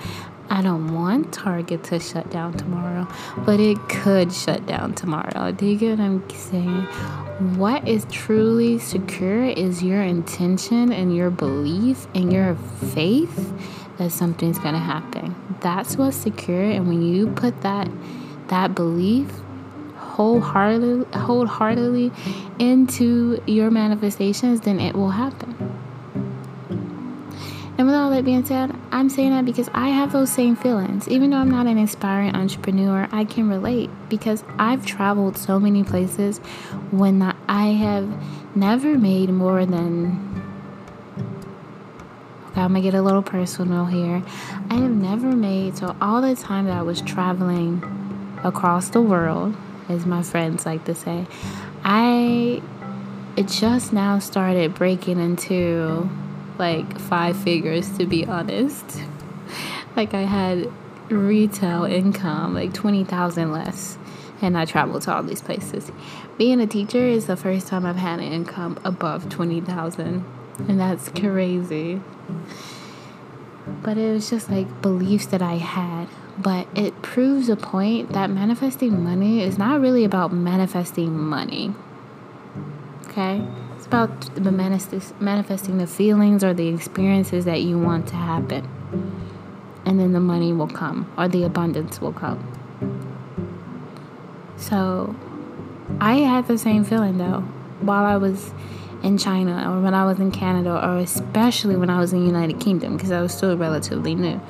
I 0.49 0.63
don't 0.63 0.95
want 0.95 1.31
Target 1.31 1.83
to 1.85 1.99
shut 1.99 2.31
down 2.31 2.53
tomorrow, 2.57 3.07
but 3.45 3.59
it 3.59 3.77
could 3.87 4.33
shut 4.33 4.65
down 4.65 4.95
tomorrow. 4.95 5.51
Do 5.51 5.67
you 5.67 5.77
get 5.77 5.99
what 5.99 6.05
I'm 6.05 6.29
saying? 6.31 6.81
What 7.55 7.87
is 7.87 8.05
truly 8.09 8.79
secure 8.79 9.45
is 9.45 9.83
your 9.83 10.01
intention 10.01 10.91
and 10.91 11.15
your 11.15 11.29
belief 11.29 12.07
and 12.15 12.33
your 12.33 12.55
faith 12.93 13.53
that 13.97 14.11
something's 14.11 14.57
gonna 14.57 14.79
happen. 14.79 15.35
That's 15.61 15.97
what's 15.97 16.17
secure, 16.17 16.63
and 16.63 16.87
when 16.87 17.01
you 17.01 17.27
put 17.27 17.61
that 17.61 17.87
that 18.47 18.73
belief 18.73 19.27
wholeheartedly, 20.19 21.05
wholeheartedly 21.17 22.11
into 22.59 23.41
your 23.47 23.71
manifestations, 23.71 24.59
then 24.59 24.77
it 24.77 24.93
will 24.93 25.11
happen. 25.11 25.55
And 27.77 27.87
with 27.87 27.95
all 27.95 28.09
that 28.09 28.25
being 28.25 28.43
said, 28.43 28.75
I'm 28.91 29.07
saying 29.07 29.29
that 29.29 29.45
because 29.45 29.69
I 29.73 29.87
have 29.87 30.11
those 30.11 30.29
same 30.29 30.57
feelings. 30.57 31.07
Even 31.07 31.29
though 31.29 31.37
I'm 31.37 31.49
not 31.49 31.67
an 31.67 31.77
inspiring 31.77 32.35
entrepreneur, 32.35 33.07
I 33.13 33.23
can 33.23 33.47
relate 33.47 33.89
because 34.09 34.43
I've 34.57 34.85
traveled 34.85 35.37
so 35.37 35.57
many 35.57 35.85
places 35.85 36.39
when 36.91 37.21
I 37.47 37.67
have 37.67 38.09
never 38.57 38.97
made 38.97 39.29
more 39.29 39.65
than. 39.65 40.19
Okay, 42.51 42.59
I'm 42.59 42.73
gonna 42.73 42.81
get 42.81 42.93
a 42.93 43.01
little 43.01 43.23
personal 43.23 43.85
here. 43.85 44.21
I 44.69 44.73
have 44.73 44.91
never 44.91 45.31
made, 45.31 45.77
so 45.77 45.95
all 46.01 46.21
the 46.21 46.35
time 46.35 46.65
that 46.65 46.75
I 46.77 46.81
was 46.81 46.99
traveling 46.99 47.81
across 48.43 48.89
the 48.89 49.01
world, 49.01 49.55
as 49.89 50.05
my 50.05 50.21
friends 50.21 50.65
like 50.65 50.85
to 50.85 50.95
say, 50.95 51.25
I 51.83 52.61
just 53.45 53.91
now 53.91 54.19
started 54.19 54.75
breaking 54.75 55.19
into 55.19 56.09
like 56.57 56.99
five 56.99 57.35
figures 57.37 57.97
to 57.97 58.05
be 58.05 58.25
honest. 58.25 59.01
like 59.95 60.13
I 60.13 60.21
had 60.21 60.71
retail 61.09 61.85
income 61.85 62.53
like 62.53 62.73
20,000 62.73 63.51
less 63.51 63.97
and 64.41 64.57
I 64.57 64.65
traveled 64.65 65.01
to 65.03 65.15
all 65.15 65.23
these 65.23 65.41
places. 65.41 65.91
Being 66.37 66.61
a 66.61 66.67
teacher 66.67 67.05
is 67.05 67.25
the 67.25 67.35
first 67.35 67.67
time 67.67 67.85
I've 67.85 67.95
had 67.95 68.19
an 68.19 68.31
income 68.31 68.79
above 68.83 69.29
20,000 69.29 70.23
and 70.67 70.79
that's 70.79 71.09
crazy. 71.09 72.01
But 73.81 73.97
it 73.97 74.11
was 74.11 74.29
just 74.29 74.49
like 74.49 74.81
beliefs 74.81 75.27
that 75.27 75.41
I 75.41 75.55
had 75.55 76.07
but 76.39 76.67
it 76.73 77.01
proves 77.01 77.49
a 77.49 77.55
point 77.57 78.13
that 78.13 78.29
manifesting 78.29 79.03
money 79.03 79.41
is 79.41 79.57
not 79.57 79.81
really 79.81 80.05
about 80.05 80.31
manifesting 80.31 81.17
money. 81.17 81.73
Okay? 83.07 83.45
It's 83.75 83.85
about 83.85 84.33
the 84.35 84.51
manifesting 84.51 85.77
the 85.77 85.87
feelings 85.87 86.43
or 86.43 86.53
the 86.53 86.67
experiences 86.69 87.45
that 87.45 87.61
you 87.61 87.77
want 87.77 88.07
to 88.07 88.15
happen. 88.15 88.67
And 89.85 89.99
then 89.99 90.13
the 90.13 90.19
money 90.19 90.53
will 90.53 90.67
come 90.67 91.11
or 91.17 91.27
the 91.27 91.43
abundance 91.43 91.99
will 91.99 92.13
come. 92.13 92.45
So, 94.55 95.15
I 95.99 96.15
had 96.17 96.47
the 96.47 96.57
same 96.57 96.83
feeling 96.83 97.17
though 97.17 97.41
while 97.81 98.05
I 98.05 98.17
was 98.17 98.53
in 99.03 99.17
China 99.17 99.71
or 99.71 99.81
when 99.81 99.93
I 99.93 100.05
was 100.05 100.19
in 100.19 100.31
Canada 100.31 100.71
or 100.71 100.97
especially 100.97 101.75
when 101.75 101.89
I 101.89 101.99
was 101.99 102.11
in 102.13 102.19
the 102.19 102.25
United 102.25 102.59
Kingdom 102.59 102.97
because 102.97 103.11
I 103.11 103.21
was 103.21 103.33
still 103.33 103.55
relatively 103.57 104.15
new. 104.15 104.41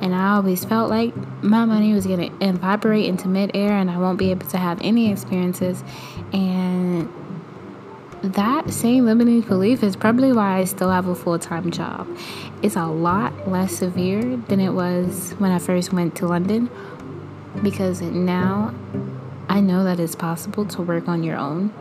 And 0.00 0.14
I 0.14 0.34
always 0.34 0.64
felt 0.64 0.90
like 0.90 1.14
my 1.42 1.64
money 1.64 1.92
was 1.92 2.06
going 2.06 2.30
to 2.30 2.46
evaporate 2.46 3.06
into 3.06 3.28
midair 3.28 3.72
and 3.72 3.90
I 3.90 3.98
won't 3.98 4.18
be 4.18 4.30
able 4.30 4.46
to 4.48 4.58
have 4.58 4.80
any 4.82 5.12
experiences. 5.12 5.84
And 6.32 7.12
that 8.22 8.70
same 8.70 9.04
limiting 9.04 9.42
belief 9.42 9.82
is 9.82 9.96
probably 9.96 10.32
why 10.32 10.58
I 10.58 10.64
still 10.64 10.90
have 10.90 11.06
a 11.06 11.14
full 11.14 11.38
time 11.38 11.70
job. 11.70 12.06
It's 12.62 12.76
a 12.76 12.86
lot 12.86 13.48
less 13.48 13.76
severe 13.76 14.36
than 14.36 14.60
it 14.60 14.70
was 14.70 15.32
when 15.38 15.50
I 15.50 15.58
first 15.58 15.92
went 15.92 16.16
to 16.16 16.26
London 16.26 16.70
because 17.62 18.00
now 18.00 18.74
I 19.48 19.60
know 19.60 19.84
that 19.84 19.98
it's 19.98 20.14
possible 20.14 20.64
to 20.66 20.82
work 20.82 21.08
on 21.08 21.22
your 21.22 21.36
own 21.36 21.72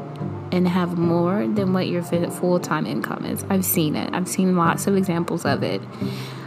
and 0.51 0.67
have 0.67 0.97
more 0.97 1.47
than 1.47 1.73
what 1.73 1.87
your 1.87 2.03
full 2.03 2.59
time 2.59 2.85
income 2.85 3.25
is. 3.25 3.43
I've 3.49 3.65
seen 3.65 3.95
it, 3.95 4.13
I've 4.13 4.27
seen 4.27 4.55
lots 4.55 4.87
of 4.87 4.95
examples 4.95 5.45
of 5.45 5.63
it. 5.63 5.81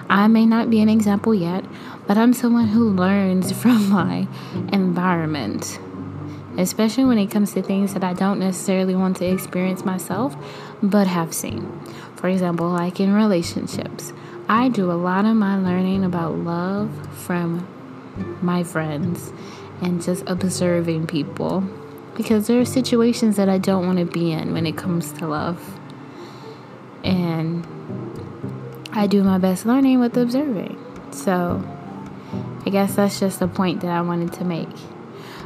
I 0.08 0.26
may 0.28 0.44
not 0.44 0.68
be 0.68 0.80
an 0.80 0.88
example 0.88 1.34
yet, 1.34 1.64
but 2.06 2.18
I'm 2.18 2.32
someone 2.32 2.66
who 2.68 2.90
learns 2.90 3.52
from 3.62 3.88
my 3.88 4.26
environment. 4.72 5.78
especially 6.58 7.04
when 7.04 7.16
it 7.16 7.30
comes 7.30 7.54
to 7.54 7.62
things 7.62 7.94
that 7.94 8.04
I 8.04 8.12
don't 8.12 8.38
necessarily 8.38 8.94
want 8.94 9.16
to 9.18 9.24
experience 9.24 9.86
myself, 9.86 10.36
but 10.82 11.06
have 11.06 11.32
seen. 11.32 11.80
For 12.16 12.28
example, 12.28 12.68
like 12.68 13.00
in 13.00 13.14
relationships, 13.14 14.12
I 14.48 14.68
do 14.68 14.90
a 14.90 14.92
lot 14.92 15.24
of 15.24 15.34
my 15.34 15.56
learning 15.56 16.04
about 16.04 16.36
love 16.36 16.90
from 17.16 17.66
my 18.42 18.64
friends 18.64 19.32
and 19.80 20.02
just 20.02 20.24
observing 20.26 21.06
people 21.06 21.64
because 22.14 22.46
there 22.46 22.60
are 22.60 22.64
situations 22.64 23.36
that 23.36 23.48
I 23.48 23.58
don't 23.58 23.86
want 23.86 23.98
to 23.98 24.04
be 24.04 24.32
in 24.32 24.52
when 24.52 24.66
it 24.66 24.76
comes 24.76 25.12
to 25.14 25.26
love. 25.26 25.78
And 27.04 27.66
I 28.92 29.06
do 29.06 29.22
my 29.22 29.38
best 29.38 29.66
learning 29.66 30.00
with 30.00 30.16
observing. 30.16 30.78
So 31.10 31.62
I 32.64 32.70
guess 32.70 32.96
that's 32.96 33.18
just 33.18 33.40
a 33.40 33.48
point 33.48 33.80
that 33.80 33.90
I 33.90 34.02
wanted 34.02 34.32
to 34.34 34.44
make. 34.44 34.68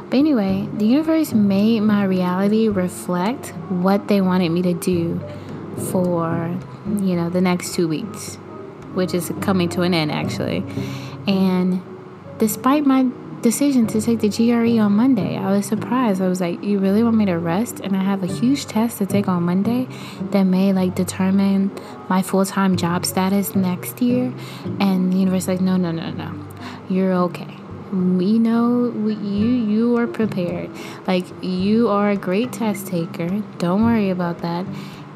But 0.09 0.17
anyway, 0.17 0.67
the 0.73 0.85
universe 0.85 1.33
made 1.33 1.81
my 1.81 2.03
reality 2.05 2.69
reflect 2.69 3.49
what 3.69 4.07
they 4.07 4.21
wanted 4.21 4.49
me 4.49 4.61
to 4.61 4.73
do 4.73 5.19
for, 5.91 6.57
you 6.85 7.15
know, 7.15 7.29
the 7.29 7.41
next 7.41 7.73
two 7.73 7.87
weeks, 7.87 8.35
which 8.93 9.13
is 9.13 9.31
coming 9.41 9.67
to 9.69 9.81
an 9.81 9.93
end 9.93 10.11
actually. 10.11 10.63
And 11.27 11.81
despite 12.37 12.85
my 12.85 13.07
decision 13.41 13.87
to 13.87 14.01
take 14.01 14.19
the 14.19 14.29
GRE 14.29 14.79
on 14.79 14.93
Monday. 14.93 15.37
I 15.37 15.51
was 15.51 15.65
surprised. 15.65 16.21
I 16.21 16.27
was 16.27 16.41
like, 16.41 16.63
"You 16.63 16.79
really 16.79 17.03
want 17.03 17.17
me 17.17 17.25
to 17.25 17.37
rest?" 17.37 17.79
And 17.79 17.95
I 17.95 18.03
have 18.03 18.23
a 18.23 18.27
huge 18.27 18.65
test 18.65 18.97
to 18.99 19.05
take 19.05 19.27
on 19.27 19.43
Monday 19.43 19.87
that 20.31 20.43
may 20.43 20.73
like 20.73 20.95
determine 20.95 21.71
my 22.09 22.21
full-time 22.21 22.75
job 22.75 23.05
status 23.05 23.55
next 23.55 24.01
year. 24.01 24.33
And 24.79 25.13
the 25.13 25.17
universe 25.17 25.47
like, 25.47 25.61
"No, 25.61 25.77
no, 25.77 25.91
no, 25.91 26.09
no. 26.11 26.31
You're 26.89 27.13
okay." 27.13 27.57
we 27.91 28.37
know 28.37 28.91
we, 28.97 29.13
you 29.15 29.47
you 29.47 29.97
are 29.97 30.07
prepared 30.07 30.69
like 31.07 31.23
you 31.41 31.87
are 31.87 32.09
a 32.09 32.17
great 32.17 32.51
test 32.51 32.87
taker 32.87 33.29
don't 33.59 33.83
worry 33.85 34.09
about 34.09 34.39
that 34.39 34.65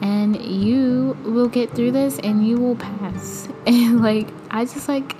and 0.01 0.41
you 0.41 1.17
will 1.23 1.49
get 1.49 1.69
through 1.71 1.91
this 1.91 2.17
and 2.19 2.47
you 2.47 2.57
will 2.57 2.75
pass 2.77 3.49
and 3.67 4.01
like 4.01 4.29
i 4.49 4.63
just 4.63 4.87
like 4.87 5.15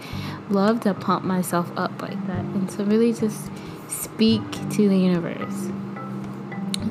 love 0.52 0.82
to 0.82 0.94
pump 0.94 1.24
myself 1.24 1.72
up 1.78 2.02
like 2.02 2.28
that 2.28 2.40
and 2.40 2.70
to 2.72 2.84
really 2.84 3.14
just 3.14 3.50
speak 3.88 4.42
to 4.72 4.90
the 4.90 4.98
universe. 4.98 5.70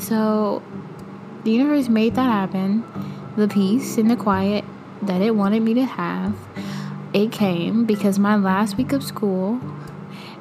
So 0.00 0.62
the 1.45 1.52
universe 1.52 1.88
made 1.88 2.14
that 2.14 2.25
happen. 2.25 2.85
The 3.37 3.49
peace 3.49 3.97
and 3.97 4.11
the 4.11 4.17
quiet 4.17 4.64
that 5.02 5.23
it 5.23 5.35
wanted 5.37 5.62
me 5.62 5.75
to 5.75 5.85
have, 5.85 6.35
it 7.12 7.33
came 7.33 7.85
because 7.85 8.19
my 8.19 8.37
last 8.37 8.76
week 8.76 8.93
of 8.93 9.02
school, 9.02 9.61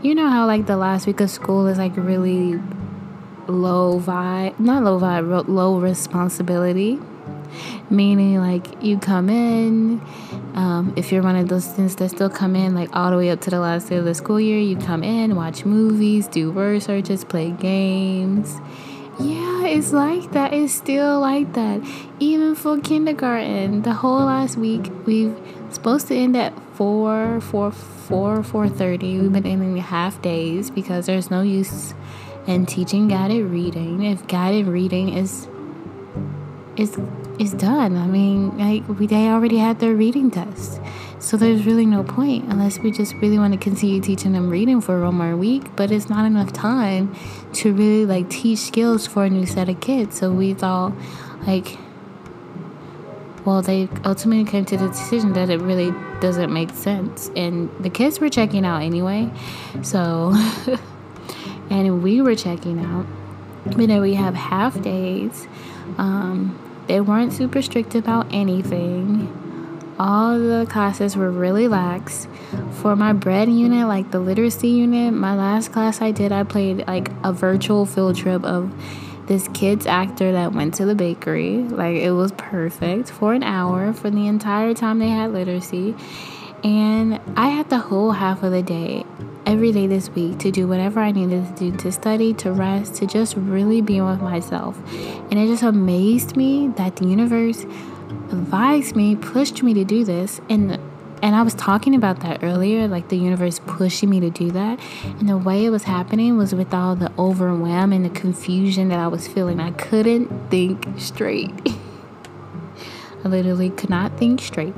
you 0.02 0.16
know 0.16 0.30
how 0.30 0.46
like 0.46 0.66
the 0.66 0.78
last 0.78 1.08
week 1.08 1.20
of 1.20 1.30
school 1.30 1.68
is 1.68 1.78
like 1.78 1.96
really 1.96 2.60
low 3.48 4.00
vibe, 4.00 4.60
not 4.60 4.84
low 4.84 5.00
vibe, 5.00 5.48
low 5.48 5.80
responsibility 5.80 7.00
meaning 7.90 8.38
like 8.38 8.82
you 8.84 8.98
come 8.98 9.30
in 9.30 10.02
um, 10.54 10.94
if 10.96 11.12
you're 11.12 11.24
one 11.24 11.36
of 11.36 11.48
those 11.50 11.64
students 11.64 11.96
that 11.96 12.10
still 12.10 12.30
come 12.30 12.56
in 12.56 12.76
like 12.76 12.90
all 12.96 13.12
the 13.12 13.18
way 13.18 13.30
up 13.30 13.42
to 13.42 13.50
the 13.50 13.60
last 13.60 13.90
day 13.90 13.98
of 13.98 14.06
the 14.06 14.16
school 14.16 14.40
year 14.40 14.60
you 14.60 14.78
come 14.78 15.04
in 15.04 15.36
watch 15.36 15.66
movies 15.66 16.28
do 16.28 16.52
word 16.52 16.82
searches 16.82 17.24
play 17.24 17.52
games. 17.52 18.56
Yeah 19.20 19.50
it's 19.70 19.94
like 19.94 20.32
that. 20.32 20.54
It's 20.54 20.74
still 20.74 21.20
like 21.20 21.54
that. 21.54 21.82
Even 22.20 22.56
for 22.56 22.80
kindergarten 22.80 23.84
the 23.84 23.94
whole 23.94 24.26
last 24.26 24.58
week 24.58 24.92
we've 25.06 25.38
supposed 25.70 26.08
to 26.08 26.16
end 26.16 26.36
at 26.36 26.54
4 26.76 27.40
4 27.42 27.72
4 27.72 28.38
4.30 28.40 29.22
we've 29.22 29.34
been 29.34 29.46
ending 29.46 29.76
the 29.76 29.82
half 29.82 30.22
days 30.22 30.72
because 30.72 31.06
there's 31.06 31.30
no 31.30 31.42
use 31.42 31.94
in 32.48 32.66
teaching 32.66 33.08
guided 33.08 33.46
reading 33.46 34.04
if 34.04 34.26
guided 34.28 34.66
reading 34.66 35.10
is 35.10 35.48
is 36.76 36.98
is 37.40 37.54
done. 37.54 37.98
I 37.98 38.06
mean, 38.08 38.58
like 38.58 38.88
we 39.00 39.08
they 39.08 39.30
already 39.30 39.58
had 39.58 39.80
their 39.80 39.96
reading 39.96 40.30
test. 40.30 40.82
So 41.20 41.36
there's 41.36 41.66
really 41.66 41.86
no 41.86 42.04
point 42.04 42.46
unless 42.46 42.80
we 42.80 42.92
just 42.92 43.14
really 43.16 43.38
want 43.38 43.54
to 43.54 43.60
continue 43.60 44.00
teaching 44.00 44.32
them 44.32 44.50
reading 44.50 44.80
for 44.80 45.04
one 45.04 45.16
more 45.16 45.36
week, 45.36 45.76
but 45.76 45.92
it's 45.92 46.10
not 46.10 46.26
enough 46.26 46.54
time 46.54 47.14
to 47.54 47.74
really 47.74 48.06
like 48.06 48.30
teach 48.30 48.60
skills 48.60 49.06
for 49.06 49.26
a 49.26 49.30
new 49.30 49.46
set 49.46 49.68
of 49.68 49.82
kids. 49.82 50.18
So 50.18 50.32
we 50.32 50.54
thought 50.54 50.94
like 51.46 51.78
well, 53.46 53.62
they 53.62 53.88
ultimately 54.06 54.50
came 54.50 54.66
to 54.66 54.78
the 54.78 54.90
decision 54.90 55.34
that 55.34 55.50
it 55.50 55.60
really 55.62 55.92
doesn't 56.20 56.54
make 56.54 56.70
sense. 56.72 57.32
And 57.36 57.70
the 57.80 57.90
kids 57.90 58.20
were 58.20 58.30
checking 58.30 58.66
out 58.66 58.82
anyway. 58.82 59.32
So, 59.82 60.36
and 61.70 62.04
we 62.04 62.22
were 62.22 62.36
checking 62.36 62.80
out. 62.80 63.08
But 63.66 63.88
then 63.88 64.02
we 64.02 64.14
have 64.14 64.36
half 64.36 64.80
days. 64.82 65.48
Um, 65.98 66.69
they 66.90 67.00
weren't 67.00 67.32
super 67.32 67.62
strict 67.62 67.94
about 67.94 68.26
anything. 68.32 69.32
All 70.00 70.40
the 70.40 70.66
classes 70.68 71.16
were 71.16 71.30
really 71.30 71.68
lax. 71.68 72.28
For 72.82 72.96
my 72.96 73.14
bread 73.14 73.48
unit, 73.48 73.88
like 73.88 74.10
the 74.10 74.20
literacy 74.20 74.70
unit, 74.70 75.14
my 75.14 75.36
last 75.36 75.72
class 75.72 76.02
I 76.02 76.10
did, 76.10 76.32
I 76.32 76.44
played 76.44 76.88
like 76.88 77.12
a 77.24 77.32
virtual 77.32 77.86
field 77.86 78.16
trip 78.16 78.44
of 78.44 78.74
this 79.28 79.48
kid's 79.50 79.86
actor 79.86 80.32
that 80.32 80.54
went 80.54 80.74
to 80.76 80.86
the 80.86 80.96
bakery. 80.96 81.58
Like 81.60 81.98
it 81.98 82.12
was 82.12 82.32
perfect 82.32 83.12
for 83.12 83.34
an 83.34 83.44
hour 83.44 83.94
for 83.94 84.10
the 84.10 84.26
entire 84.26 84.74
time 84.74 84.98
they 84.98 85.10
had 85.10 85.32
literacy. 85.32 85.96
And 86.64 87.20
I 87.36 87.50
had 87.50 87.70
the 87.70 87.80
whole 87.80 88.12
half 88.12 88.44
of 88.44 88.52
the 88.52 88.62
day 88.64 89.06
every 89.46 89.72
day 89.72 89.88
this 89.88 90.10
week 90.10 90.38
to 90.40 90.52
do 90.52 90.68
whatever 90.68 91.00
I 91.00 91.12
needed 91.12 91.56
to 91.56 91.72
do 91.72 91.78
to 91.78 91.92
study, 91.92 92.34
to 92.36 92.52
rest, 92.52 92.96
to 92.96 93.08
just 93.08 93.36
really 93.36 93.82
be 93.82 94.00
with 94.02 94.22
myself. 94.22 94.78
And 95.32 95.40
it 95.40 95.48
just 95.48 95.64
amazed 95.64 96.36
me 96.36 96.68
that 96.78 96.98
the 96.98 97.08
universe 97.08 97.64
advised 98.32 98.96
me, 98.96 99.16
pushed 99.16 99.64
me 99.64 99.74
to 99.74 99.84
do 99.84 100.04
this. 100.04 100.40
And 100.50 100.80
and 101.22 101.36
I 101.36 101.42
was 101.42 101.54
talking 101.54 101.96
about 101.96 102.22
that 102.22 102.44
earlier, 102.44 102.88
like 102.88 103.10
the 103.10 103.18
universe 103.18 103.60
pushing 103.66 104.10
me 104.10 104.22
to 104.22 104.30
do 104.30 104.52
that. 104.52 104.80
And 105.04 105.28
the 105.28 105.38
way 105.38 105.66
it 105.66 105.70
was 105.70 105.84
happening 105.84 106.38
was 106.38 106.56
with 106.56 106.74
all 106.74 106.96
the 106.96 107.12
overwhelm 107.20 107.92
and 107.92 108.06
the 108.06 108.10
confusion 108.10 108.88
that 108.88 109.00
I 109.00 109.08
was 109.08 109.28
feeling. 109.28 109.60
I 109.60 109.72
couldn't 109.72 110.50
think 110.50 110.88
straight. 110.98 111.52
I 113.24 113.28
literally 113.28 113.70
could 113.70 113.90
not 113.90 114.18
think 114.18 114.42
straight. 114.42 114.74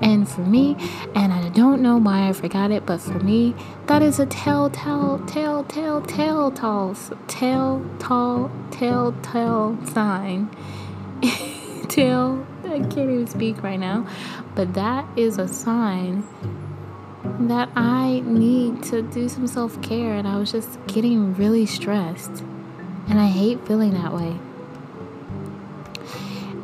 And 0.00 0.28
for 0.28 0.42
me, 0.42 0.76
and 1.14 1.32
I 1.32 1.48
don't 1.50 1.82
know 1.82 1.96
why 1.96 2.28
I 2.28 2.32
forgot 2.32 2.70
it, 2.70 2.86
but 2.86 2.98
for 2.98 3.18
me, 3.18 3.54
that 3.86 4.02
is 4.02 4.20
a 4.20 4.26
telltale, 4.26 5.18
tell, 5.26 5.64
tell, 5.64 6.00
tell, 6.02 6.50
tall, 6.52 6.94
tell, 7.26 7.84
tall, 7.98 8.50
tell, 8.70 9.12
tell 9.22 9.86
sign. 9.86 10.50
tell, 11.88 12.46
I 12.64 12.78
can't 12.78 12.98
even 12.98 13.26
speak 13.26 13.62
right 13.62 13.80
now, 13.80 14.06
but 14.54 14.74
that 14.74 15.06
is 15.18 15.38
a 15.38 15.48
sign 15.48 16.24
that 17.48 17.70
I 17.74 18.22
need 18.24 18.82
to 18.84 19.02
do 19.02 19.28
some 19.28 19.46
self 19.46 19.80
care, 19.82 20.14
and 20.14 20.28
I 20.28 20.36
was 20.36 20.52
just 20.52 20.78
getting 20.86 21.34
really 21.34 21.66
stressed. 21.66 22.44
And 23.08 23.18
I 23.18 23.26
hate 23.26 23.66
feeling 23.66 23.94
that 23.94 24.14
way. 24.14 24.38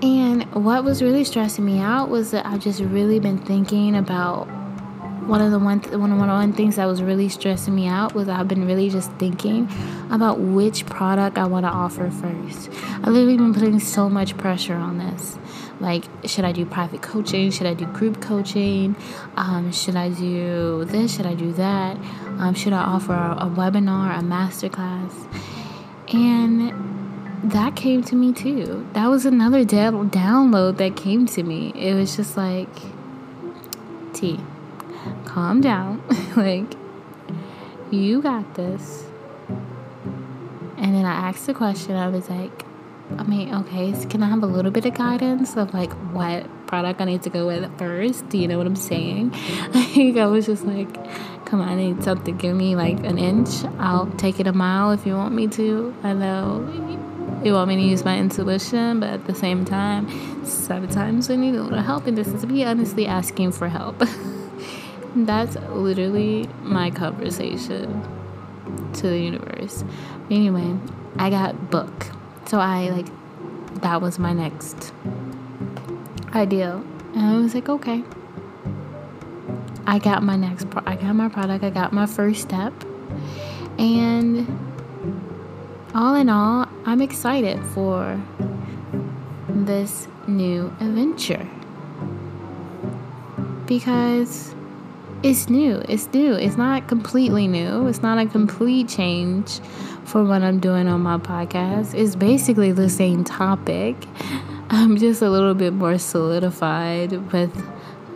And 0.06 0.44
what 0.54 0.84
was 0.84 1.02
really 1.02 1.24
stressing 1.24 1.64
me 1.64 1.80
out 1.80 2.08
was 2.08 2.30
that 2.30 2.46
I've 2.46 2.60
just 2.60 2.80
really 2.80 3.18
been 3.18 3.38
thinking 3.38 3.96
about 3.96 4.44
one 5.26 5.40
of 5.40 5.50
the 5.50 5.58
one 5.58 5.80
th- 5.80 5.96
one 5.96 6.12
of 6.12 6.18
the 6.18 6.24
one 6.24 6.52
things 6.52 6.76
that 6.76 6.84
was 6.84 7.02
really 7.02 7.28
stressing 7.28 7.74
me 7.74 7.88
out 7.88 8.14
was 8.14 8.28
I've 8.28 8.46
been 8.46 8.68
really 8.68 8.88
just 8.88 9.10
thinking 9.14 9.68
about 10.08 10.38
which 10.38 10.86
product 10.86 11.38
I 11.38 11.46
want 11.48 11.66
to 11.66 11.70
offer 11.70 12.08
first. 12.08 12.70
I've 13.02 13.08
literally 13.08 13.36
been 13.36 13.52
putting 13.52 13.80
so 13.80 14.08
much 14.08 14.38
pressure 14.38 14.74
on 14.74 14.98
this. 14.98 15.36
Like, 15.80 16.04
should 16.24 16.44
I 16.44 16.52
do 16.52 16.64
private 16.64 17.02
coaching? 17.02 17.50
Should 17.50 17.66
I 17.66 17.74
do 17.74 17.86
group 17.86 18.22
coaching? 18.22 18.94
Um, 19.34 19.72
should 19.72 19.96
I 19.96 20.10
do 20.10 20.84
this? 20.84 21.16
Should 21.16 21.26
I 21.26 21.34
do 21.34 21.52
that? 21.54 21.96
Um, 22.38 22.54
should 22.54 22.72
I 22.72 22.82
offer 22.82 23.12
a, 23.12 23.32
a 23.40 23.50
webinar, 23.50 24.16
a 24.16 24.22
masterclass? 24.22 25.12
And 26.14 26.95
that 27.44 27.76
came 27.76 28.02
to 28.04 28.14
me 28.14 28.32
too. 28.32 28.86
That 28.92 29.08
was 29.08 29.26
another 29.26 29.64
download 29.64 30.78
that 30.78 30.96
came 30.96 31.26
to 31.26 31.42
me. 31.42 31.72
It 31.74 31.94
was 31.94 32.16
just 32.16 32.36
like, 32.36 32.68
Tee, 34.12 34.40
calm 35.24 35.60
down. 35.60 36.02
like, 36.36 36.74
you 37.90 38.22
got 38.22 38.54
this. 38.54 39.06
And 40.78 40.94
then 40.94 41.04
I 41.04 41.28
asked 41.28 41.46
the 41.46 41.54
question, 41.54 41.96
I 41.96 42.08
was 42.08 42.28
like, 42.30 42.64
I 43.18 43.22
mean, 43.22 43.54
okay, 43.54 43.94
so 43.94 44.08
can 44.08 44.22
I 44.22 44.28
have 44.28 44.42
a 44.42 44.46
little 44.46 44.70
bit 44.70 44.84
of 44.84 44.94
guidance 44.94 45.56
of 45.56 45.72
like 45.72 45.92
what 46.12 46.46
product 46.66 47.00
I 47.00 47.04
need 47.04 47.22
to 47.22 47.30
go 47.30 47.46
with 47.46 47.78
first? 47.78 48.28
Do 48.28 48.38
you 48.38 48.48
know 48.48 48.58
what 48.58 48.66
I'm 48.66 48.76
saying? 48.76 49.34
Like, 49.74 50.16
I 50.16 50.26
was 50.26 50.46
just 50.46 50.64
like, 50.64 50.92
come 51.46 51.60
on, 51.60 51.68
I 51.68 51.74
need 51.74 52.02
something. 52.04 52.36
Give 52.36 52.54
me 52.54 52.76
like 52.76 52.98
an 53.04 53.18
inch. 53.18 53.64
I'll 53.78 54.06
take 54.12 54.40
it 54.40 54.46
a 54.46 54.52
mile 54.52 54.90
if 54.90 55.06
you 55.06 55.14
want 55.14 55.34
me 55.34 55.46
to. 55.48 55.94
I 56.02 56.12
know 56.12 56.85
you 57.46 57.54
want 57.54 57.68
me 57.68 57.76
to 57.76 57.82
use 57.82 58.04
my 58.04 58.18
intuition, 58.18 59.00
but 59.00 59.08
at 59.08 59.26
the 59.26 59.34
same 59.34 59.64
time, 59.64 60.44
sometimes 60.44 61.30
I 61.30 61.36
need 61.36 61.54
a 61.54 61.62
little 61.62 61.82
help, 61.82 62.06
and 62.06 62.18
this 62.18 62.26
is 62.28 62.44
me 62.44 62.64
honestly 62.64 63.06
asking 63.06 63.52
for 63.52 63.68
help. 63.68 64.02
That's 65.16 65.56
literally 65.70 66.48
my 66.62 66.90
conversation. 66.90 68.02
to 68.94 69.02
the 69.02 69.18
universe. 69.18 69.84
Anyway, 70.30 70.76
I 71.18 71.30
got 71.30 71.70
book. 71.70 72.08
So 72.46 72.58
I 72.58 72.90
like 72.90 73.06
that 73.80 74.00
was 74.00 74.18
my 74.18 74.32
next 74.32 74.92
idea. 76.34 76.82
And 77.14 77.22
I 77.22 77.38
was 77.38 77.54
like, 77.54 77.68
okay. 77.68 78.02
I 79.86 79.98
got 80.00 80.22
my 80.22 80.36
next 80.36 80.68
pro- 80.70 80.82
I 80.84 80.96
got 80.96 81.14
my 81.14 81.28
product. 81.28 81.62
I 81.62 81.70
got 81.70 81.92
my 81.92 82.06
first 82.06 82.42
step. 82.42 82.72
And 83.78 84.75
all 85.96 86.14
in 86.14 86.28
all, 86.28 86.68
I'm 86.84 87.00
excited 87.00 87.58
for 87.72 88.20
this 89.48 90.06
new 90.28 90.66
adventure. 90.78 91.48
Because 93.64 94.54
it's 95.22 95.48
new. 95.48 95.82
It's 95.88 96.12
new. 96.12 96.34
It's 96.34 96.58
not 96.58 96.86
completely 96.86 97.48
new. 97.48 97.86
It's 97.86 98.02
not 98.02 98.18
a 98.18 98.26
complete 98.26 98.90
change 98.90 99.60
for 100.04 100.22
what 100.22 100.42
I'm 100.42 100.60
doing 100.60 100.86
on 100.86 101.00
my 101.00 101.16
podcast. 101.16 101.94
It's 101.94 102.14
basically 102.14 102.72
the 102.72 102.90
same 102.90 103.24
topic. 103.24 103.96
I'm 104.68 104.98
just 104.98 105.22
a 105.22 105.30
little 105.30 105.54
bit 105.54 105.72
more 105.72 105.96
solidified 105.96 107.32
with 107.32 107.56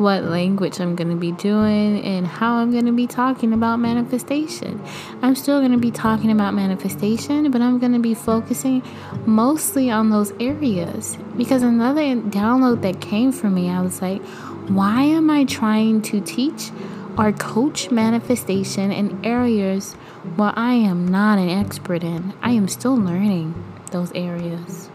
what 0.00 0.24
language 0.24 0.80
I'm 0.80 0.96
going 0.96 1.10
to 1.10 1.16
be 1.16 1.32
doing 1.32 2.02
and 2.02 2.26
how 2.26 2.54
I'm 2.54 2.72
going 2.72 2.86
to 2.86 2.92
be 2.92 3.06
talking 3.06 3.52
about 3.52 3.76
manifestation. 3.76 4.82
I'm 5.20 5.34
still 5.34 5.60
going 5.60 5.72
to 5.72 5.78
be 5.78 5.90
talking 5.90 6.32
about 6.32 6.54
manifestation, 6.54 7.50
but 7.50 7.60
I'm 7.60 7.78
going 7.78 7.92
to 7.92 7.98
be 7.98 8.14
focusing 8.14 8.82
mostly 9.26 9.90
on 9.90 10.08
those 10.08 10.32
areas. 10.40 11.18
Because 11.36 11.62
another 11.62 12.00
download 12.00 12.80
that 12.80 13.02
came 13.02 13.30
from 13.30 13.54
me, 13.54 13.68
I 13.68 13.82
was 13.82 14.00
like, 14.00 14.22
why 14.68 15.02
am 15.02 15.28
I 15.28 15.44
trying 15.44 16.00
to 16.02 16.22
teach 16.22 16.70
or 17.18 17.32
coach 17.32 17.90
manifestation 17.90 18.90
in 18.92 19.22
areas 19.22 19.92
where 20.36 20.54
I 20.56 20.72
am 20.72 21.06
not 21.08 21.38
an 21.38 21.50
expert 21.50 22.02
in? 22.02 22.32
I 22.40 22.52
am 22.52 22.68
still 22.68 22.96
learning 22.96 23.54
those 23.90 24.12
areas. 24.12 24.89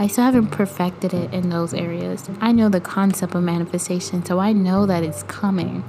I 0.00 0.06
still 0.06 0.24
haven't 0.24 0.48
perfected 0.48 1.12
it 1.12 1.34
in 1.34 1.50
those 1.50 1.74
areas. 1.74 2.30
I 2.40 2.52
know 2.52 2.68
the 2.68 2.80
concept 2.80 3.34
of 3.34 3.42
manifestation, 3.42 4.24
so 4.24 4.38
I 4.38 4.52
know 4.52 4.86
that 4.86 5.02
it's 5.02 5.24
coming. 5.24 5.82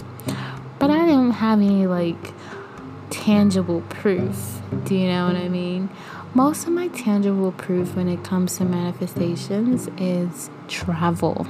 But 0.80 0.90
I 0.90 1.06
don't 1.06 1.32
have 1.32 1.60
any 1.60 1.86
like 1.86 2.34
tangible 3.12 3.82
proof. 3.82 4.62
Do 4.86 4.96
you 4.96 5.08
know 5.08 5.28
what 5.28 5.36
I 5.36 5.48
mean? 5.48 5.90
Most 6.34 6.66
of 6.66 6.74
my 6.74 6.88
tangible 6.88 7.52
proof 7.52 7.96
when 7.96 8.08
it 8.08 8.24
comes 8.24 8.58
to 8.58 8.66
manifestations 8.66 9.88
is 9.98 10.50
travel. 10.68 11.46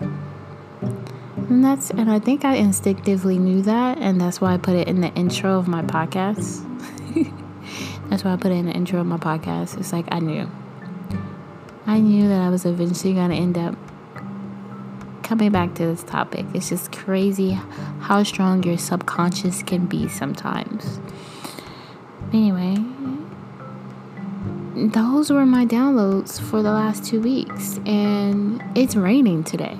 And 0.00 1.64
that's 1.64 1.90
and 1.90 2.10
I 2.10 2.18
think 2.18 2.44
I 2.44 2.56
instinctively 2.56 3.38
knew 3.38 3.62
that 3.62 3.98
and 3.98 4.20
that's 4.20 4.40
why 4.40 4.54
I 4.54 4.56
put 4.56 4.74
it 4.74 4.88
in 4.88 5.02
the 5.02 5.14
intro 5.14 5.56
of 5.56 5.68
my 5.68 5.82
podcast. 5.82 6.64
that's 8.10 8.24
why 8.24 8.32
I 8.32 8.36
put 8.36 8.50
it 8.50 8.56
in 8.56 8.66
the 8.66 8.72
intro 8.72 9.00
of 9.00 9.06
my 9.06 9.18
podcast. 9.18 9.78
It's 9.78 9.92
like 9.92 10.06
I 10.10 10.18
knew. 10.18 10.50
I 11.88 12.00
knew 12.00 12.28
that 12.28 12.40
I 12.40 12.48
was 12.48 12.64
eventually 12.64 13.14
going 13.14 13.30
to 13.30 13.36
end 13.36 13.56
up 13.56 13.76
coming 15.22 15.52
back 15.52 15.74
to 15.74 15.86
this 15.86 16.02
topic. 16.02 16.46
It's 16.52 16.68
just 16.68 16.90
crazy 16.90 17.52
how 18.00 18.24
strong 18.24 18.64
your 18.64 18.76
subconscious 18.76 19.62
can 19.62 19.86
be 19.86 20.08
sometimes. 20.08 21.00
Anyway, 22.32 22.76
those 24.74 25.30
were 25.30 25.46
my 25.46 25.64
downloads 25.64 26.40
for 26.40 26.60
the 26.60 26.72
last 26.72 27.04
two 27.04 27.20
weeks, 27.20 27.78
and 27.86 28.62
it's 28.76 28.96
raining 28.96 29.44
today. 29.44 29.76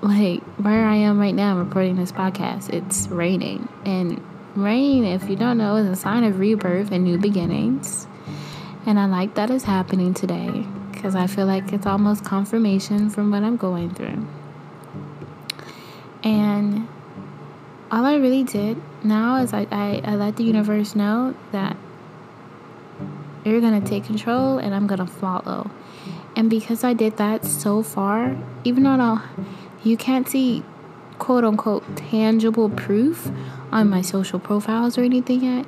Like 0.00 0.42
where 0.56 0.86
I 0.86 0.96
am 0.96 1.20
right 1.20 1.34
now, 1.34 1.52
I'm 1.52 1.66
recording 1.66 1.96
this 1.96 2.12
podcast, 2.12 2.70
it's 2.70 3.08
raining. 3.08 3.68
And 3.84 4.22
rain, 4.56 5.04
if 5.04 5.28
you 5.28 5.36
don't 5.36 5.58
know, 5.58 5.76
is 5.76 5.86
a 5.86 5.96
sign 5.96 6.24
of 6.24 6.38
rebirth 6.38 6.92
and 6.92 7.04
new 7.04 7.18
beginnings. 7.18 8.06
And 8.84 8.98
I 8.98 9.04
like 9.06 9.34
that 9.34 9.50
it's 9.50 9.64
happening 9.64 10.12
today 10.12 10.66
because 11.02 11.16
I 11.16 11.26
feel 11.26 11.46
like 11.46 11.72
it's 11.72 11.84
almost 11.84 12.24
confirmation 12.24 13.10
from 13.10 13.32
what 13.32 13.42
I'm 13.42 13.56
going 13.56 13.92
through. 13.92 14.24
And 16.22 16.86
all 17.90 18.06
I 18.06 18.14
really 18.14 18.44
did 18.44 18.80
now 19.02 19.42
is 19.42 19.52
I, 19.52 19.66
I, 19.72 20.00
I 20.04 20.14
let 20.14 20.36
the 20.36 20.44
universe 20.44 20.94
know 20.94 21.34
that 21.50 21.76
you're 23.44 23.60
going 23.60 23.82
to 23.82 23.88
take 23.88 24.04
control 24.04 24.58
and 24.58 24.72
I'm 24.72 24.86
going 24.86 25.04
to 25.04 25.12
follow. 25.12 25.72
And 26.36 26.48
because 26.48 26.84
I 26.84 26.92
did 26.92 27.16
that 27.16 27.44
so 27.46 27.82
far, 27.82 28.36
even 28.62 28.84
though 28.84 29.22
you 29.82 29.96
can't 29.96 30.28
see 30.28 30.62
quote 31.18 31.42
unquote 31.42 31.96
tangible 31.96 32.70
proof 32.70 33.28
on 33.72 33.90
my 33.90 34.02
social 34.02 34.38
profiles 34.38 34.96
or 34.96 35.02
anything 35.02 35.42
yet, 35.42 35.66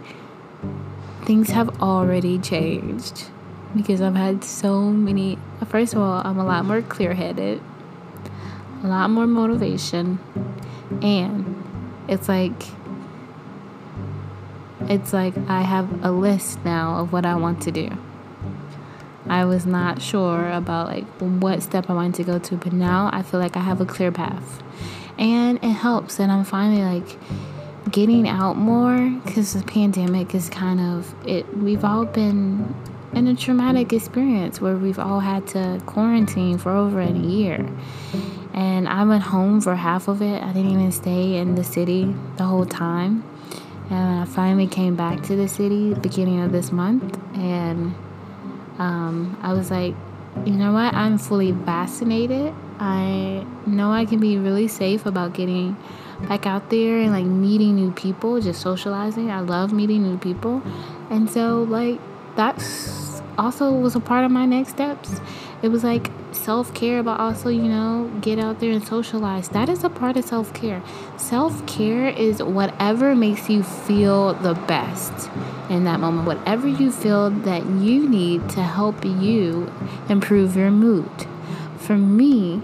things 1.25 1.51
have 1.51 1.83
already 1.83 2.38
changed 2.38 3.31
because 3.75 4.01
I've 4.01 4.15
had 4.15 4.45
so 4.45 4.81
many. 4.83 5.39
First 5.67 5.95
of 5.95 6.01
all, 6.01 6.23
I'm 6.25 6.39
a 6.39 6.45
lot 6.45 6.65
more 6.65 6.83
clear 6.83 7.15
headed, 7.15 7.61
a 8.83 8.87
lot 8.87 9.11
more 9.11 9.27
motivation, 9.27 10.19
and 11.03 11.63
it's 12.09 12.29
like 12.29 12.53
it's 14.89 15.13
like 15.13 15.35
I 15.49 15.63
have 15.63 16.05
a 16.05 16.11
list 16.11 16.65
now 16.65 17.01
of 17.01 17.13
what 17.13 17.25
I 17.25 17.35
want 17.37 17.63
to 17.63 17.73
do. 17.73 17.91
I 19.27 19.47
was 19.47 19.65
not 19.65 20.03
sure 20.03 20.51
about 20.51 20.89
like 20.89 21.05
what 21.19 21.63
step 21.63 21.89
I 21.89 21.95
wanted 21.95 22.15
to 22.17 22.25
go 22.25 22.39
to, 22.39 22.57
but 22.57 22.73
now 22.73 23.09
I 23.13 23.23
feel 23.23 23.41
like 23.41 23.57
I 23.57 23.61
have 23.61 23.81
a 23.81 23.87
clear 23.87 24.13
path. 24.13 24.63
And 25.17 25.59
it 25.59 25.71
helps 25.71 26.19
and 26.21 26.31
I'm 26.31 26.45
finally 26.45 26.83
like 26.83 27.19
getting 27.91 28.29
out 28.29 28.57
more 28.57 29.21
cuz 29.27 29.53
the 29.53 29.63
pandemic 29.63 30.35
is 30.35 30.49
kind 30.49 30.81
of 30.81 31.15
it 31.27 31.57
we've 31.57 31.85
all 31.85 32.05
been 32.05 32.75
in 33.14 33.29
a 33.29 33.35
traumatic 33.35 33.92
experience 33.92 34.61
where 34.61 34.77
we've 34.77 34.98
all 34.98 35.20
had 35.20 35.46
to 35.48 35.81
quarantine 35.87 36.59
for 36.59 36.72
over 36.72 37.00
a 37.00 37.11
year. 37.11 37.66
And 38.53 38.88
I 38.88 39.05
went 39.05 39.24
home 39.24 39.61
for 39.61 39.74
half 39.74 40.09
of 40.09 40.22
it. 40.22 40.42
I 40.42 40.53
didn't 40.53 40.70
even 40.70 40.92
stay 40.92 41.37
in 41.37 41.55
the 41.55 41.64
city 41.64 42.14
the 42.37 42.44
whole 42.44 42.66
time. 42.66 43.24
And 43.90 44.20
I 44.20 44.24
finally 44.24 44.66
came 44.66 44.96
back 44.96 45.22
to 45.24 45.37
the 45.37 45.48
city 45.48 45.94
beginning 45.94 46.40
of 46.40 46.53
this 46.53 46.72
month. 46.72 47.18
And 47.35 47.94
um, 48.79 49.38
I 49.42 49.53
was 49.53 49.70
like, 49.70 49.94
you 50.44 50.53
know 50.53 50.72
what? 50.72 50.94
I'm 50.94 51.18
fully 51.18 51.53
vaccinated. 51.53 52.53
I 52.79 53.46
know 53.66 53.92
I 53.92 54.05
can 54.05 54.18
be 54.18 54.37
really 54.38 54.68
safe 54.68 55.07
about 55.07 55.33
getting 55.33 55.77
back 56.29 56.46
out 56.46 56.70
there 56.70 56.98
and 56.98 57.12
like 57.12 57.24
meeting 57.24 57.77
new 57.77 57.92
people, 57.92 58.40
just 58.40 58.61
socializing. 58.61 59.31
I 59.31 59.40
love 59.40 59.72
meeting 59.72 60.03
new 60.03 60.18
people. 60.18 60.62
And 61.11 61.31
so, 61.31 61.62
like, 61.62 62.00
that's 62.37 63.23
also 63.38 63.73
was 63.73 63.94
a 63.94 64.01
part 64.01 64.25
of 64.25 64.31
my 64.31 64.47
next 64.47 64.70
steps. 64.70 65.20
It 65.62 65.68
was 65.68 65.83
like 65.83 66.11
self 66.33 66.75
care, 66.75 67.03
but 67.03 67.18
also, 67.18 67.49
you 67.49 67.62
know, 67.62 68.11
get 68.20 68.38
out 68.38 68.61
there 68.61 68.70
and 68.70 68.87
socialize. 68.87 69.49
That 69.49 69.68
is 69.68 69.83
a 69.83 69.90
part 69.90 70.16
of 70.16 70.25
self 70.25 70.53
care. 70.53 70.83
Self 71.16 71.66
care 71.66 72.09
is 72.09 72.42
whatever 72.42 73.14
makes 73.14 73.49
you 73.49 73.62
feel 73.62 74.35
the 74.35 74.55
best 74.55 75.31
in 75.70 75.85
that 75.85 76.01
moment, 76.01 76.27
whatever 76.27 76.68
you 76.68 76.92
feel 76.92 77.31
that 77.31 77.64
you 77.66 78.09
need 78.09 78.49
to 78.51 78.62
help 78.62 79.05
you 79.05 79.73
improve 80.09 80.57
your 80.57 80.70
mood. 80.70 81.11
For 81.79 81.97
me, 81.97 82.62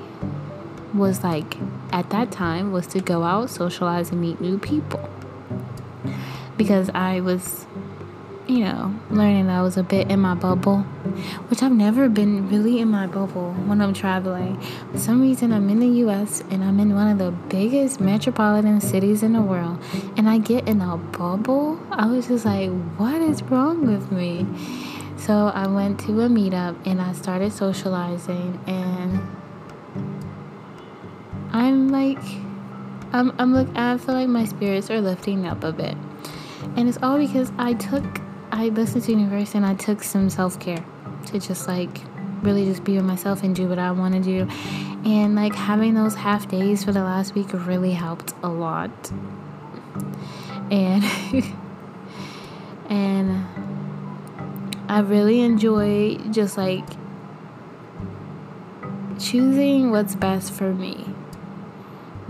was 0.92 1.22
like 1.22 1.56
at 1.92 2.11
that 2.11 2.30
time 2.30 2.72
was 2.72 2.87
to 2.88 3.00
go 3.00 3.22
out, 3.22 3.50
socialize, 3.50 4.11
and 4.11 4.20
meet 4.20 4.40
new 4.40 4.59
people 4.59 5.09
because 6.56 6.90
I 6.90 7.20
was 7.20 7.66
you 8.50 8.64
know, 8.64 8.92
learning 9.10 9.46
that 9.46 9.60
I 9.60 9.62
was 9.62 9.76
a 9.76 9.84
bit 9.84 10.10
in 10.10 10.18
my 10.18 10.34
bubble, 10.34 10.78
which 11.48 11.62
I've 11.62 11.72
never 11.72 12.08
been 12.08 12.48
really 12.48 12.80
in 12.80 12.88
my 12.88 13.06
bubble 13.06 13.52
when 13.52 13.80
I'm 13.80 13.94
traveling. 13.94 14.60
For 14.90 14.98
some 14.98 15.22
reason, 15.22 15.52
I'm 15.52 15.70
in 15.70 15.78
the 15.78 15.88
US 16.04 16.42
and 16.50 16.64
I'm 16.64 16.80
in 16.80 16.94
one 16.94 17.06
of 17.06 17.18
the 17.18 17.30
biggest 17.48 18.00
metropolitan 18.00 18.80
cities 18.80 19.22
in 19.22 19.34
the 19.34 19.40
world, 19.40 19.78
and 20.16 20.28
I 20.28 20.38
get 20.38 20.66
in 20.66 20.80
a 20.80 20.96
bubble. 20.96 21.78
I 21.92 22.06
was 22.06 22.26
just 22.26 22.44
like, 22.44 22.70
what 22.96 23.20
is 23.20 23.40
wrong 23.44 23.86
with 23.86 24.10
me? 24.10 24.44
So 25.16 25.52
I 25.54 25.68
went 25.68 26.00
to 26.00 26.20
a 26.22 26.28
meetup 26.28 26.74
and 26.84 27.00
I 27.00 27.12
started 27.12 27.52
socializing, 27.52 28.58
and 28.66 29.20
I'm 31.52 31.88
like, 31.88 32.18
I'm, 33.12 33.32
I'm 33.38 33.54
look, 33.54 33.68
I 33.76 33.96
feel 33.98 34.16
like 34.16 34.28
my 34.28 34.44
spirits 34.44 34.90
are 34.90 35.00
lifting 35.00 35.46
up 35.46 35.62
a 35.62 35.72
bit. 35.72 35.96
And 36.76 36.88
it's 36.88 36.98
all 37.00 37.16
because 37.16 37.52
I 37.58 37.74
took 37.74 38.20
I 38.52 38.68
listened 38.68 39.04
to 39.04 39.12
Universe 39.12 39.54
and 39.54 39.64
I 39.64 39.74
took 39.74 40.02
some 40.02 40.28
self 40.28 40.58
care 40.58 40.84
to 41.26 41.38
just 41.38 41.68
like 41.68 42.00
really 42.42 42.64
just 42.64 42.84
be 42.84 42.96
with 42.96 43.04
myself 43.04 43.42
and 43.42 43.54
do 43.54 43.68
what 43.68 43.78
I 43.78 43.90
want 43.92 44.14
to 44.14 44.20
do. 44.20 44.48
And 45.04 45.34
like 45.34 45.54
having 45.54 45.94
those 45.94 46.14
half 46.14 46.48
days 46.48 46.84
for 46.84 46.92
the 46.92 47.02
last 47.02 47.34
week 47.34 47.48
really 47.52 47.92
helped 47.92 48.34
a 48.42 48.48
lot. 48.48 48.90
And 50.70 51.04
and 52.88 53.44
I 54.88 55.00
really 55.00 55.40
enjoy 55.40 56.16
just 56.30 56.56
like 56.56 56.84
choosing 59.18 59.90
what's 59.90 60.14
best 60.14 60.52
for 60.52 60.74
me. 60.74 61.10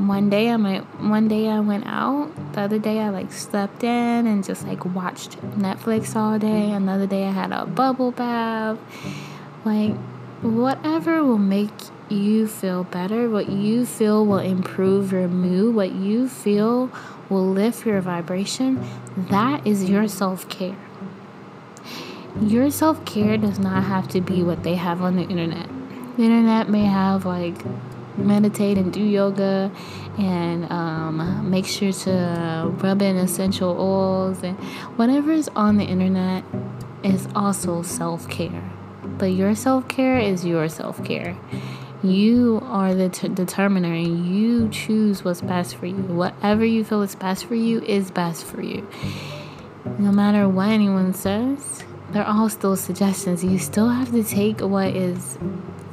One 0.08 0.30
day 0.30 0.50
I 0.50 0.56
might 0.56 0.82
one 1.00 1.28
day 1.28 1.48
I 1.48 1.60
went 1.60 1.86
out. 1.86 2.30
The 2.54 2.62
other 2.62 2.78
day 2.78 3.00
I 3.00 3.10
like 3.10 3.32
slept 3.32 3.84
in 3.84 4.26
and 4.26 4.44
just 4.44 4.66
like 4.66 4.84
watched 4.84 5.40
Netflix 5.58 6.16
all 6.16 6.38
day. 6.38 6.70
Another 6.70 7.06
day 7.06 7.26
I 7.26 7.30
had 7.30 7.52
a 7.52 7.66
bubble 7.66 8.10
bath. 8.12 8.78
Like 9.64 9.94
whatever 10.42 11.24
will 11.24 11.38
make 11.38 11.70
you 12.08 12.46
feel 12.46 12.84
better, 12.84 13.28
what 13.28 13.48
you 13.48 13.86
feel 13.86 14.26
will 14.26 14.38
improve 14.38 15.12
your 15.12 15.28
mood, 15.28 15.74
what 15.74 15.92
you 15.92 16.28
feel 16.28 16.90
will 17.28 17.48
lift 17.48 17.86
your 17.86 18.00
vibration, 18.00 18.84
that 19.16 19.64
is 19.66 19.88
your 19.88 20.08
self-care. 20.08 20.76
Your 22.40 22.70
self-care 22.70 23.36
does 23.36 23.58
not 23.58 23.84
have 23.84 24.08
to 24.08 24.20
be 24.20 24.42
what 24.42 24.62
they 24.62 24.74
have 24.74 25.02
on 25.02 25.16
the 25.16 25.22
internet. 25.22 25.68
The 26.16 26.24
internet 26.24 26.68
may 26.68 26.84
have 26.84 27.24
like 27.24 27.56
meditate 28.20 28.78
and 28.78 28.92
do 28.92 29.02
yoga 29.02 29.70
and 30.18 30.70
um, 30.70 31.50
make 31.50 31.66
sure 31.66 31.92
to 31.92 32.72
rub 32.78 33.02
in 33.02 33.16
essential 33.16 33.76
oils 33.78 34.42
and 34.42 34.58
whatever 34.96 35.32
is 35.32 35.48
on 35.56 35.76
the 35.76 35.84
internet 35.84 36.44
is 37.02 37.28
also 37.34 37.82
self-care. 37.82 38.70
But 39.18 39.32
your 39.32 39.54
self-care 39.54 40.18
is 40.18 40.44
your 40.44 40.68
self-care. 40.68 41.36
You 42.02 42.60
are 42.64 42.94
the 42.94 43.10
t- 43.10 43.28
determiner 43.28 43.92
and 43.92 44.26
you 44.26 44.68
choose 44.70 45.24
what's 45.24 45.42
best 45.42 45.76
for 45.76 45.86
you. 45.86 45.94
Whatever 45.94 46.64
you 46.64 46.84
feel 46.84 47.02
is 47.02 47.14
best 47.14 47.44
for 47.44 47.54
you 47.54 47.82
is 47.82 48.10
best 48.10 48.44
for 48.44 48.62
you. 48.62 48.88
No 49.98 50.10
matter 50.12 50.48
what 50.48 50.68
anyone 50.68 51.12
says 51.12 51.84
they're 52.12 52.26
all 52.26 52.48
still 52.48 52.76
suggestions. 52.76 53.44
You 53.44 53.58
still 53.58 53.88
have 53.88 54.10
to 54.12 54.24
take 54.24 54.60
what 54.60 54.88
is 54.88 55.38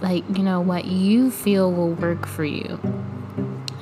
like 0.02 0.24
you 0.38 0.44
know 0.44 0.62
what 0.62 0.86
you 0.86 1.32
feel 1.32 1.72
will 1.72 1.92
work 1.94 2.26
for 2.26 2.46
you. 2.46 2.80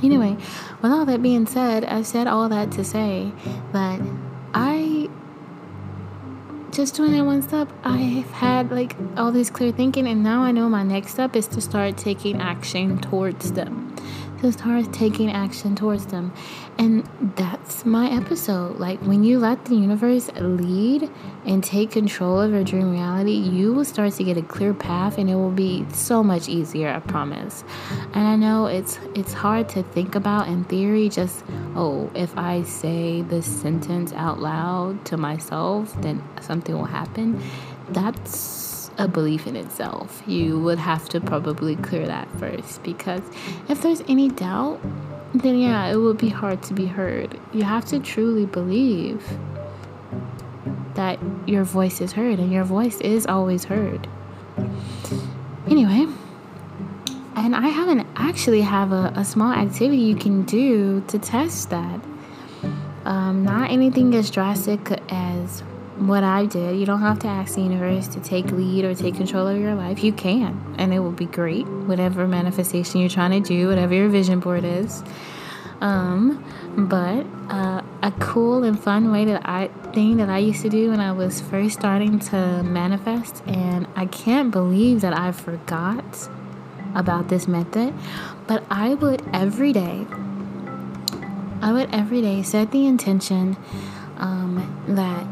Anyway 0.03 0.37
with 0.85 0.91
all 0.91 1.05
that 1.05 1.19
being 1.19 1.47
said 1.47 1.83
i've 1.85 2.05
said 2.05 2.27
all 2.27 2.47
that 2.47 2.71
to 2.71 2.83
say 2.83 3.31
that 3.71 3.99
i 4.53 5.09
just 6.71 6.93
doing 6.93 7.11
that 7.11 7.25
one 7.25 7.41
step 7.41 7.67
i've 7.83 8.29
had 8.29 8.71
like 8.71 8.95
all 9.17 9.31
this 9.31 9.49
clear 9.49 9.71
thinking 9.71 10.07
and 10.07 10.23
now 10.23 10.43
i 10.43 10.51
know 10.51 10.69
my 10.69 10.83
next 10.83 11.13
step 11.13 11.35
is 11.35 11.47
to 11.47 11.59
start 11.59 11.97
taking 11.97 12.39
action 12.39 12.99
towards 12.99 13.53
them 13.53 13.95
to 14.41 14.51
start 14.51 14.91
taking 14.93 15.31
action 15.31 15.75
towards 15.75 16.05
them 16.07 16.33
and 16.77 17.07
that's 17.37 17.85
my 17.85 18.09
episode. 18.11 18.77
Like 18.77 18.99
when 19.01 19.23
you 19.23 19.39
let 19.39 19.65
the 19.65 19.75
universe 19.75 20.29
lead 20.35 21.09
and 21.45 21.63
take 21.63 21.91
control 21.91 22.39
of 22.39 22.51
your 22.51 22.63
dream 22.63 22.91
reality, 22.91 23.31
you 23.31 23.73
will 23.73 23.85
start 23.85 24.13
to 24.13 24.23
get 24.23 24.37
a 24.37 24.41
clear 24.41 24.73
path 24.73 25.17
and 25.17 25.29
it 25.29 25.35
will 25.35 25.51
be 25.51 25.85
so 25.93 26.21
much 26.21 26.49
easier, 26.49 26.89
I 26.89 26.99
promise. 26.99 27.63
And 28.13 28.27
I 28.27 28.35
know 28.35 28.65
it's 28.65 28.99
it's 29.13 29.33
hard 29.33 29.69
to 29.69 29.83
think 29.83 30.15
about 30.15 30.47
in 30.47 30.65
theory 30.65 31.07
just 31.07 31.45
oh, 31.75 32.09
if 32.13 32.37
I 32.37 32.63
say 32.63 33.21
this 33.21 33.45
sentence 33.45 34.11
out 34.13 34.39
loud 34.39 35.05
to 35.05 35.17
myself, 35.17 35.93
then 36.01 36.23
something 36.41 36.75
will 36.75 36.85
happen. 36.85 37.41
That's 37.89 38.64
a 38.97 39.07
belief 39.07 39.47
in 39.47 39.55
itself. 39.55 40.23
You 40.25 40.59
would 40.59 40.79
have 40.79 41.09
to 41.09 41.21
probably 41.21 41.75
clear 41.75 42.05
that 42.07 42.29
first 42.39 42.83
because 42.83 43.21
if 43.69 43.81
there's 43.81 44.01
any 44.07 44.29
doubt, 44.29 44.79
then 45.33 45.57
yeah, 45.57 45.87
it 45.87 45.97
would 45.97 46.17
be 46.17 46.29
hard 46.29 46.63
to 46.63 46.73
be 46.73 46.85
heard. 46.85 47.39
You 47.53 47.63
have 47.63 47.85
to 47.85 47.99
truly 47.99 48.45
believe 48.45 49.23
that 50.95 51.19
your 51.45 51.63
voice 51.63 51.99
is 51.99 52.13
heard, 52.13 52.39
and 52.39 52.51
your 52.51 52.63
voice 52.63 53.01
is 53.01 53.27
always 53.27 53.65
heard. 53.65 54.07
Anyway, 55.67 56.07
and 57.35 57.55
I 57.55 57.67
haven't 57.67 58.07
actually 58.15 58.61
have 58.61 58.91
a, 58.91 59.11
a 59.15 59.25
small 59.25 59.51
activity 59.51 60.01
you 60.01 60.15
can 60.15 60.43
do 60.43 61.01
to 61.07 61.19
test 61.19 61.69
that. 61.69 61.99
Um, 63.03 63.43
not 63.43 63.69
anything 63.69 64.15
as 64.15 64.31
drastic 64.31 64.79
as 65.09 65.63
what 65.97 66.23
I 66.23 66.45
did. 66.45 66.77
You 66.77 66.85
don't 66.85 67.01
have 67.01 67.19
to 67.19 67.27
ask 67.27 67.55
the 67.55 67.61
universe 67.61 68.07
to 68.09 68.19
take 68.19 68.51
lead 68.51 68.85
or 68.85 68.93
take 68.93 69.15
control 69.15 69.47
of 69.47 69.57
your 69.57 69.75
life. 69.75 70.03
You 70.03 70.11
can, 70.11 70.75
and 70.77 70.93
it 70.93 70.99
will 70.99 71.11
be 71.11 71.25
great. 71.25 71.67
Whatever 71.67 72.27
manifestation 72.27 72.99
you're 72.99 73.09
trying 73.09 73.41
to 73.41 73.47
do, 73.47 73.69
whatever 73.69 73.93
your 73.93 74.09
vision 74.09 74.39
board 74.39 74.63
is. 74.63 75.03
Um, 75.81 76.43
but 76.77 77.25
uh, 77.49 77.81
a 78.01 78.11
cool 78.19 78.63
and 78.63 78.79
fun 78.79 79.11
way 79.11 79.25
that 79.25 79.47
I 79.47 79.67
thing 79.93 80.17
that 80.17 80.29
I 80.29 80.39
used 80.39 80.61
to 80.61 80.69
do 80.69 80.89
when 80.89 80.99
I 80.99 81.11
was 81.11 81.41
first 81.41 81.79
starting 81.79 82.19
to 82.19 82.63
manifest, 82.63 83.43
and 83.47 83.87
I 83.95 84.05
can't 84.05 84.51
believe 84.51 85.01
that 85.01 85.17
I 85.17 85.31
forgot 85.31 86.29
about 86.93 87.29
this 87.29 87.47
method. 87.47 87.93
But 88.47 88.63
I 88.69 88.93
would 88.93 89.23
every 89.33 89.73
day, 89.73 90.05
I 91.61 91.71
would 91.71 91.93
every 91.93 92.21
day 92.21 92.41
set 92.41 92.71
the 92.71 92.85
intention 92.85 93.57
um, 94.17 94.83
that 94.87 95.25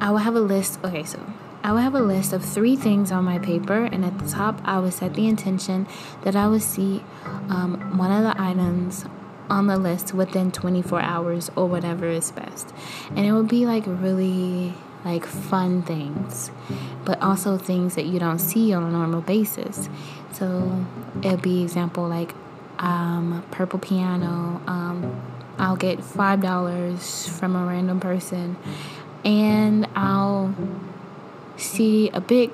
I 0.00 0.10
would 0.10 0.22
have 0.22 0.34
a 0.34 0.40
list. 0.40 0.78
Okay, 0.84 1.04
so 1.04 1.20
I 1.62 1.72
would 1.72 1.82
have 1.82 1.94
a 1.94 2.00
list 2.00 2.32
of 2.32 2.44
three 2.44 2.76
things 2.76 3.10
on 3.10 3.24
my 3.24 3.38
paper, 3.38 3.84
and 3.84 4.04
at 4.04 4.18
the 4.18 4.28
top, 4.28 4.60
I 4.64 4.78
would 4.78 4.92
set 4.92 5.14
the 5.14 5.26
intention 5.26 5.86
that 6.22 6.36
I 6.36 6.48
would 6.48 6.62
see 6.62 7.02
um, 7.48 7.98
one 7.98 8.12
of 8.12 8.22
the 8.22 8.40
items 8.40 9.04
on 9.48 9.66
the 9.66 9.76
list 9.76 10.12
within 10.12 10.50
24 10.50 11.00
hours 11.00 11.50
or 11.56 11.66
whatever 11.66 12.06
is 12.06 12.30
best. 12.32 12.72
And 13.10 13.26
it 13.26 13.32
would 13.32 13.48
be 13.48 13.66
like 13.66 13.84
really 13.86 14.74
like 15.04 15.24
fun 15.24 15.82
things, 15.82 16.50
but 17.04 17.20
also 17.22 17.56
things 17.56 17.94
that 17.94 18.06
you 18.06 18.18
don't 18.18 18.40
see 18.40 18.72
on 18.72 18.82
a 18.82 18.90
normal 18.90 19.20
basis. 19.20 19.88
So 20.32 20.84
it'd 21.22 21.42
be 21.42 21.62
example 21.62 22.08
like 22.08 22.34
um, 22.78 23.44
purple 23.50 23.78
piano. 23.78 24.60
Um, 24.66 25.22
I'll 25.58 25.76
get 25.76 26.02
five 26.04 26.42
dollars 26.42 27.28
from 27.28 27.56
a 27.56 27.64
random 27.64 28.00
person 28.00 28.56
and 29.24 29.88
I'll 29.94 30.54
see 31.56 32.10
a 32.10 32.20
big, 32.20 32.50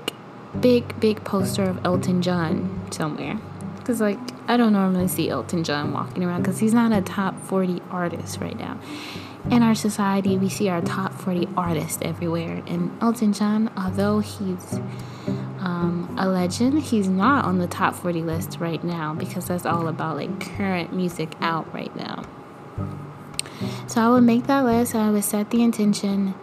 big, 0.59 0.99
big 1.01 1.25
poster 1.25 1.65
of 1.65 1.85
Elton 1.85 2.23
John 2.23 2.87
somewhere. 2.91 3.39
Because, 3.79 4.01
like, 4.01 4.19
I 4.49 4.57
don't 4.57 4.73
normally 4.73 5.09
see 5.09 5.29
Elton 5.29 5.65
John 5.65 5.93
walking 5.93 6.23
around 6.23 6.43
because 6.43 6.61
he's 6.61 6.75
not 6.75 6.93
a 6.93 7.03
top 7.03 7.41
40 7.41 7.83
artist 7.91 8.39
right 8.39 8.57
now. 8.57 8.79
In 9.51 9.63
our 9.63 9.75
society, 9.75 10.39
we 10.39 10.49
see 10.49 10.69
our 10.69 10.81
top 10.81 11.13
40 11.15 11.49
artists 11.57 11.99
everywhere. 12.03 12.63
And 12.69 12.97
Elton 13.03 13.33
John, 13.33 13.73
although 13.77 14.21
he's 14.21 14.75
um, 15.59 16.15
a 16.17 16.29
legend, 16.29 16.81
he's 16.83 17.09
not 17.09 17.45
on 17.45 17.59
the 17.59 17.67
top 17.67 17.95
40 17.95 18.23
list 18.23 18.59
right 18.61 18.83
now 18.85 19.15
because 19.15 19.47
that's 19.47 19.67
all 19.67 19.89
about 19.89 20.17
like 20.17 20.39
current 20.57 20.95
music 20.95 21.33
out 21.41 21.73
right 21.75 21.95
now. 21.97 22.25
So 23.87 24.01
I 24.01 24.09
would 24.09 24.25
make 24.25 24.47
that 24.47 24.65
list 24.65 24.95
and 24.95 25.03
I 25.03 25.11
would 25.11 25.25
set 25.25 25.51
the 25.51 25.63
intention 25.63 26.35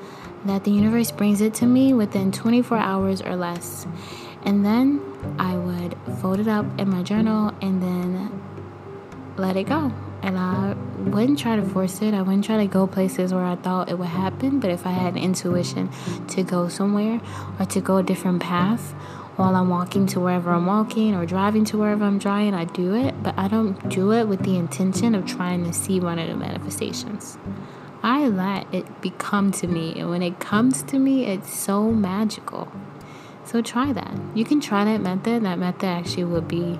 that 0.45 0.63
the 0.63 0.71
universe 0.71 1.11
brings 1.11 1.41
it 1.41 1.53
to 1.55 1.65
me 1.65 1.93
within 1.93 2.31
24 2.31 2.77
hours 2.77 3.21
or 3.21 3.35
less. 3.35 3.85
And 4.43 4.65
then 4.65 5.01
I 5.37 5.55
would 5.55 5.97
fold 6.21 6.39
it 6.39 6.47
up 6.47 6.65
in 6.79 6.89
my 6.89 7.03
journal 7.03 7.53
and 7.61 7.81
then 7.81 8.41
let 9.37 9.57
it 9.57 9.65
go. 9.65 9.91
And 10.21 10.37
I 10.37 10.73
wouldn't 10.97 11.39
try 11.39 11.55
to 11.55 11.63
force 11.63 12.01
it. 12.01 12.13
I 12.13 12.21
wouldn't 12.21 12.45
try 12.45 12.57
to 12.57 12.67
go 12.67 12.87
places 12.87 13.33
where 13.33 13.43
I 13.43 13.55
thought 13.55 13.89
it 13.89 13.97
would 13.97 14.09
happen. 14.09 14.59
But 14.59 14.69
if 14.69 14.85
I 14.85 14.91
had 14.91 15.15
intuition 15.15 15.89
to 16.29 16.43
go 16.43 16.67
somewhere 16.67 17.21
or 17.57 17.65
to 17.65 17.81
go 17.81 17.97
a 17.97 18.03
different 18.03 18.41
path 18.41 18.93
while 19.39 19.55
I'm 19.55 19.69
walking 19.69 20.05
to 20.07 20.19
wherever 20.19 20.51
I'm 20.51 20.65
walking 20.65 21.15
or 21.15 21.25
driving 21.25 21.63
to 21.65 21.77
wherever 21.77 22.03
I'm 22.03 22.19
driving, 22.19 22.53
I 22.53 22.65
do 22.65 22.93
it. 22.93 23.23
But 23.23 23.39
I 23.39 23.47
don't 23.47 23.87
do 23.87 24.11
it 24.11 24.27
with 24.27 24.43
the 24.43 24.57
intention 24.57 25.15
of 25.15 25.25
trying 25.25 25.63
to 25.63 25.71
see 25.71 26.01
one 26.01 26.19
of 26.19 26.27
the 26.27 26.35
manifestations. 26.35 27.37
I 28.03 28.27
let 28.27 28.71
it 28.73 29.01
become 29.01 29.51
to 29.53 29.67
me. 29.67 29.97
And 29.97 30.09
when 30.09 30.21
it 30.21 30.41
comes 30.41 30.83
to 30.83 30.99
me, 30.99 31.25
it's 31.25 31.57
so 31.57 31.89
magical. 31.89 32.69
So 33.45 33.61
try 33.61 33.93
that. 33.93 34.13
You 34.35 34.43
can 34.43 34.59
try 34.59 34.83
that 34.83 34.99
method. 34.99 35.45
That 35.45 35.57
method 35.57 35.85
actually 35.85 36.25
would 36.25 36.49
be 36.49 36.77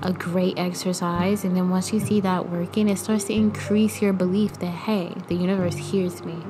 a 0.00 0.12
great 0.12 0.56
exercise. 0.56 1.42
And 1.42 1.56
then 1.56 1.68
once 1.68 1.92
you 1.92 1.98
see 1.98 2.20
that 2.20 2.48
working, 2.48 2.88
it 2.88 2.98
starts 2.98 3.24
to 3.24 3.32
increase 3.32 4.00
your 4.00 4.12
belief 4.12 4.60
that, 4.60 4.66
hey, 4.66 5.14
the 5.26 5.34
universe 5.34 5.76
hears 5.76 6.22
me. 6.22 6.44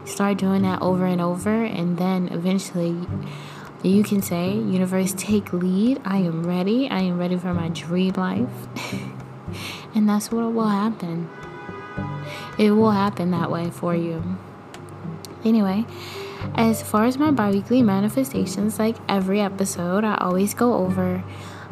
You 0.00 0.06
start 0.06 0.38
doing 0.38 0.62
that 0.62 0.80
over 0.80 1.06
and 1.06 1.20
over. 1.20 1.64
And 1.64 1.98
then 1.98 2.28
eventually, 2.28 2.96
you 3.90 4.04
can 4.04 4.22
say, 4.22 4.52
universe, 4.52 5.14
take 5.16 5.52
lead. 5.52 6.00
I 6.04 6.18
am 6.18 6.44
ready. 6.46 6.88
I 6.88 7.00
am 7.00 7.18
ready 7.18 7.36
for 7.36 7.52
my 7.52 7.68
dream 7.68 8.14
life. 8.14 8.48
and 9.94 10.08
that's 10.08 10.30
what 10.30 10.52
will 10.52 10.68
happen. 10.68 11.28
It 12.58 12.70
will 12.72 12.92
happen 12.92 13.30
that 13.32 13.50
way 13.50 13.70
for 13.70 13.94
you. 13.94 14.22
Anyway, 15.44 15.84
as 16.54 16.82
far 16.82 17.04
as 17.04 17.18
my 17.18 17.30
biweekly 17.30 17.82
manifestations, 17.82 18.78
like 18.78 18.96
every 19.08 19.40
episode, 19.40 20.04
I 20.04 20.16
always 20.16 20.54
go 20.54 20.74
over 20.74 21.24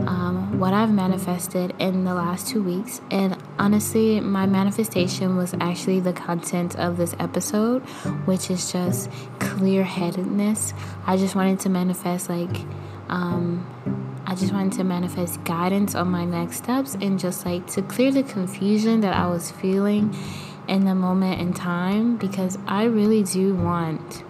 um, 0.06 0.58
what 0.58 0.72
I've 0.72 0.92
manifested 0.92 1.74
in 1.78 2.04
the 2.04 2.14
last 2.14 2.48
two 2.48 2.62
weeks. 2.62 3.00
And 3.10 3.36
honestly, 3.58 4.20
my 4.20 4.46
manifestation 4.46 5.36
was 5.36 5.54
actually 5.60 6.00
the 6.00 6.12
content 6.12 6.76
of 6.76 6.96
this 6.96 7.14
episode, 7.18 7.82
which 8.26 8.50
is 8.50 8.72
just 8.72 9.10
clear 9.60 9.84
headedness. 9.84 10.72
I 11.06 11.18
just 11.18 11.34
wanted 11.34 11.60
to 11.60 11.68
manifest, 11.68 12.30
like, 12.30 12.64
um, 13.10 13.66
I 14.26 14.34
just 14.34 14.54
wanted 14.54 14.72
to 14.78 14.84
manifest 14.84 15.44
guidance 15.44 15.94
on 15.94 16.08
my 16.08 16.24
next 16.24 16.56
steps 16.56 16.94
and 16.94 17.18
just 17.18 17.44
like 17.44 17.66
to 17.72 17.82
clear 17.82 18.10
the 18.10 18.22
confusion 18.22 19.02
that 19.02 19.14
I 19.14 19.26
was 19.26 19.50
feeling 19.50 20.16
in 20.66 20.86
the 20.86 20.94
moment 20.94 21.42
in 21.42 21.52
time 21.52 22.16
because 22.16 22.56
I 22.66 22.84
really 22.84 23.22
do 23.22 23.54
want 23.54 24.24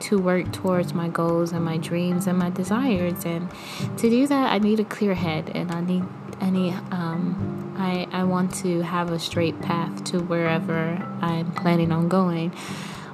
to 0.00 0.18
work 0.18 0.52
towards 0.52 0.92
my 0.92 1.08
goals 1.08 1.52
and 1.52 1.64
my 1.64 1.78
dreams 1.78 2.26
and 2.26 2.36
my 2.36 2.50
desires 2.50 3.24
and 3.24 3.48
to 3.96 4.10
do 4.10 4.26
that 4.26 4.52
I 4.52 4.58
need 4.58 4.80
a 4.80 4.84
clear 4.84 5.14
head 5.14 5.52
and 5.54 5.70
I 5.70 5.80
need 5.80 6.04
any 6.40 6.72
um 6.90 7.74
I 7.78 8.08
I 8.10 8.24
want 8.24 8.52
to 8.64 8.82
have 8.82 9.12
a 9.12 9.20
straight 9.20 9.60
path 9.62 10.02
to 10.10 10.18
wherever 10.18 11.00
I'm 11.20 11.52
planning 11.52 11.92
on 11.92 12.08
going 12.08 12.52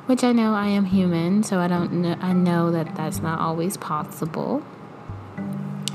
which 0.09 0.25
I 0.25 0.33
know 0.33 0.55
I 0.55 0.69
am 0.69 0.87
human 0.87 1.43
so 1.43 1.59
I 1.59 1.69
don't 1.69 1.93
know 1.93 2.17
I 2.21 2.33
know 2.33 2.71
that 2.71 2.95
that's 2.95 3.21
not 3.21 3.39
always 3.39 3.77
possible 3.77 4.63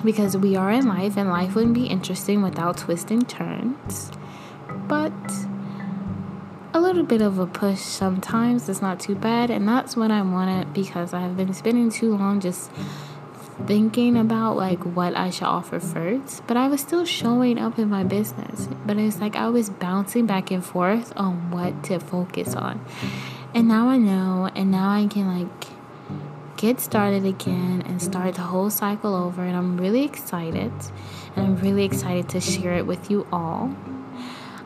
because 0.04 0.36
we 0.36 0.56
are 0.56 0.72
in 0.72 0.88
life 0.88 1.18
and 1.18 1.30
life 1.30 1.56
wouldn't 1.56 1.74
be 1.74 1.88
interesting 1.88 2.42
without 2.42 2.78
twists 2.78 3.10
and 3.12 3.28
turns. 3.28 4.12
But 4.88 5.14
a 6.74 6.80
little 6.80 7.04
bit 7.04 7.22
of 7.22 7.40
a 7.40 7.48
push 7.48 7.80
sometimes 7.80 8.68
is 8.68 8.82
not 8.82 9.00
too 9.00 9.16
bad, 9.16 9.50
and 9.50 9.68
that's 9.68 9.96
what 9.96 10.12
I 10.12 10.22
wanted 10.22 10.74
because 10.74 11.14
I 11.14 11.22
have 11.22 11.38
been 11.38 11.54
spending 11.54 11.90
too 11.90 12.16
long 12.16 12.40
just 12.40 12.72
thinking 13.68 14.18
about 14.18 14.58
like 14.58 14.80
what 14.84 15.16
I 15.16 15.30
should 15.30 15.46
offer 15.46 15.80
first, 15.80 16.46
but 16.48 16.58
I 16.58 16.68
was 16.68 16.82
still 16.82 17.06
showing 17.06 17.60
up 17.60 17.78
in 17.78 17.90
my 17.90 18.04
business. 18.04 18.68
But 18.86 18.98
it's 18.98 19.20
like 19.20 19.36
I 19.36 19.50
was 19.50 19.70
bouncing 19.70 20.26
back 20.26 20.52
and 20.52 20.66
forth 20.66 21.14
on 21.16 21.52
what 21.52 21.84
to 21.86 22.00
focus 22.00 22.56
on. 22.56 22.84
And 23.56 23.68
now 23.68 23.88
I 23.88 23.98
know, 23.98 24.50
and 24.56 24.72
now 24.72 24.90
I 24.90 25.06
can 25.06 25.28
like 25.28 25.68
get 26.58 26.80
started 26.80 27.26
again 27.26 27.84
and 27.86 28.02
start 28.02 28.36
the 28.36 28.42
whole 28.42 28.70
cycle 28.70 29.16
over. 29.16 29.44
And 29.44 29.56
I'm 29.56 29.78
really 29.78 30.04
excited. 30.04 30.72
And 31.36 31.46
I'm 31.46 31.56
really 31.58 31.84
excited 31.84 32.30
to 32.30 32.42
share 32.42 32.74
it 32.74 32.88
with 32.88 33.12
you 33.12 33.28
all. 33.32 33.76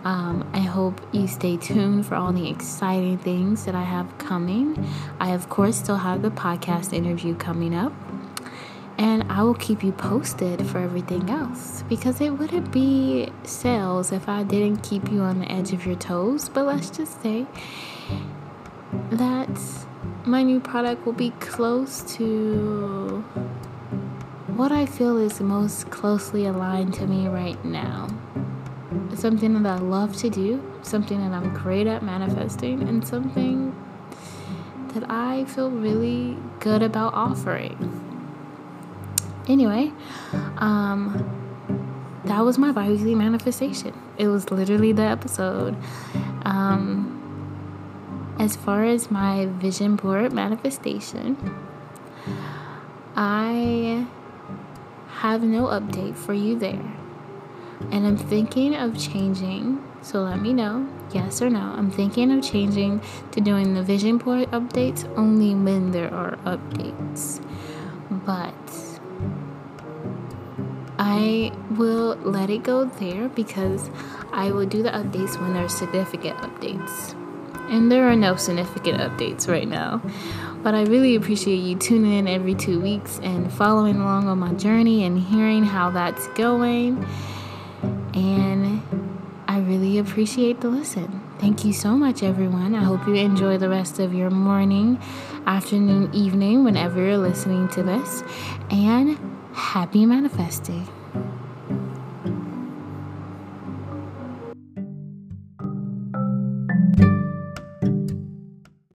Um, 0.06 0.50
I 0.54 0.60
hope 0.60 1.02
you 1.12 1.28
stay 1.28 1.58
tuned 1.58 2.06
for 2.06 2.16
all 2.16 2.32
the 2.32 2.50
exciting 2.50 3.18
things 3.18 3.66
that 3.66 3.76
I 3.76 3.84
have 3.84 4.18
coming. 4.20 4.88
I, 5.20 5.32
of 5.32 5.50
course, 5.50 5.76
still 5.76 5.98
have 5.98 6.22
the 6.22 6.30
podcast 6.30 6.94
interview 6.94 7.36
coming 7.36 7.76
up. 7.76 7.92
And 8.98 9.24
I 9.30 9.44
will 9.44 9.56
keep 9.56 9.84
you 9.84 9.92
posted 9.92 10.66
for 10.66 10.80
everything 10.80 11.30
else 11.30 11.84
because 11.90 12.22
it 12.22 12.30
wouldn't 12.30 12.72
be 12.72 13.30
sales 13.44 14.12
if 14.12 14.30
I 14.30 14.44
didn't 14.44 14.78
keep 14.78 15.12
you 15.12 15.22
on 15.22 15.40
the 15.40 15.52
edge 15.52 15.74
of 15.74 15.86
your 15.86 15.96
toes. 15.96 16.48
But 16.48 16.66
let's 16.66 16.90
just 16.90 17.22
say 17.22 17.46
that 19.12 19.50
my 20.26 20.44
new 20.44 20.60
product 20.60 21.06
will 21.06 21.14
be 21.14 21.32
close 21.40 22.02
to 22.16 23.24
what 24.56 24.72
I 24.72 24.86
feel 24.86 25.18
is 25.18 25.40
most 25.40 25.90
closely 25.90 26.46
aligned 26.46 26.94
to 26.96 27.08
me 27.08 27.28
right 27.28 27.64
now. 27.64 28.10
Something 29.14 29.62
that 29.62 29.70
I 29.70 29.78
love 29.78 30.16
to 30.18 30.30
do, 30.30 30.64
something 30.82 31.20
that 31.20 31.36
I'm 31.36 31.54
great 31.54 31.88
at 31.88 32.04
manifesting, 32.04 32.82
and 32.88 33.08
something 33.08 33.76
that 34.94 35.10
I 35.10 35.46
feel 35.46 35.70
really 35.70 36.38
good 36.60 36.82
about 36.82 37.14
offering. 37.14 38.04
Anyway, 39.48 39.92
um, 40.58 41.24
that 42.26 42.42
was 42.42 42.58
my 42.58 42.72
bi 42.72 42.90
weekly 42.90 43.16
manifestation. 43.16 43.94
It 44.18 44.28
was 44.28 44.52
literally 44.52 44.92
the 44.92 45.04
episode. 45.04 45.78
Um, 46.44 47.17
as 48.40 48.56
far 48.56 48.84
as 48.84 49.10
my 49.10 49.46
vision 49.46 49.96
board 49.96 50.32
manifestation, 50.32 51.38
I 53.16 54.06
have 55.20 55.42
no 55.44 55.66
update 55.66 56.16
for 56.16 56.34
you 56.34 56.58
there. 56.58 56.94
And 57.92 58.06
I'm 58.06 58.18
thinking 58.18 58.76
of 58.76 58.98
changing, 58.98 59.84
so 60.02 60.22
let 60.22 60.42
me 60.42 60.54
know 60.54 60.88
yes 61.14 61.42
or 61.42 61.50
no. 61.50 61.74
I'm 61.76 61.92
thinking 61.92 62.32
of 62.32 62.44
changing 62.44 63.02
to 63.32 63.42
doing 63.42 63.74
the 63.74 63.84
vision 63.84 64.18
board 64.18 64.50
updates 64.52 65.08
only 65.18 65.56
when 65.56 65.92
there 65.92 66.14
are 66.14 66.38
updates. 66.46 67.44
But 68.12 68.54
I 71.00 71.52
will 71.72 72.16
let 72.18 72.50
it 72.50 72.64
go 72.64 72.86
there 72.86 73.30
because 73.30 73.90
I 74.32 74.52
will 74.52 74.66
do 74.66 74.84
the 74.84 74.90
updates 74.90 75.40
when 75.40 75.54
there 75.54 75.66
are 75.66 75.70
significant 75.70 76.38
updates. 76.38 77.17
And 77.70 77.92
there 77.92 78.10
are 78.10 78.16
no 78.16 78.36
significant 78.36 79.00
updates 79.00 79.48
right 79.48 79.68
now. 79.68 80.02
But 80.64 80.74
I 80.74 80.84
really 80.84 81.16
appreciate 81.16 81.58
you 81.58 81.76
tuning 81.76 82.14
in 82.14 82.28
every 82.28 82.56
two 82.56 82.80
weeks 82.80 83.20
and 83.24 83.52
following 83.54 83.98
along 83.98 84.28
on 84.28 84.40
my 84.40 84.54
journey 84.54 85.04
and 85.06 85.20
hearing 85.20 85.64
how 85.64 85.92
that's 85.92 86.28
going. 86.30 87.06
And 88.14 88.82
I 89.48 89.60
really 89.60 89.98
appreciate 89.98 90.62
the 90.62 90.70
listen. 90.70 91.22
Thank 91.40 91.64
you 91.64 91.72
so 91.72 91.96
much, 91.96 92.24
everyone. 92.24 92.74
I 92.74 92.84
hope 92.84 93.06
you 93.08 93.14
enjoy 93.16 93.58
the 93.58 93.70
rest 93.70 94.00
of 94.00 94.14
your 94.14 94.32
morning, 94.32 95.00
afternoon, 95.46 96.14
evening, 96.14 96.64
whenever 96.64 97.00
you're 97.00 97.18
listening 97.18 97.70
to 97.70 97.84
this. 97.84 98.24
And 98.72 99.20
happy 99.54 100.06
manifesting. 100.06 100.88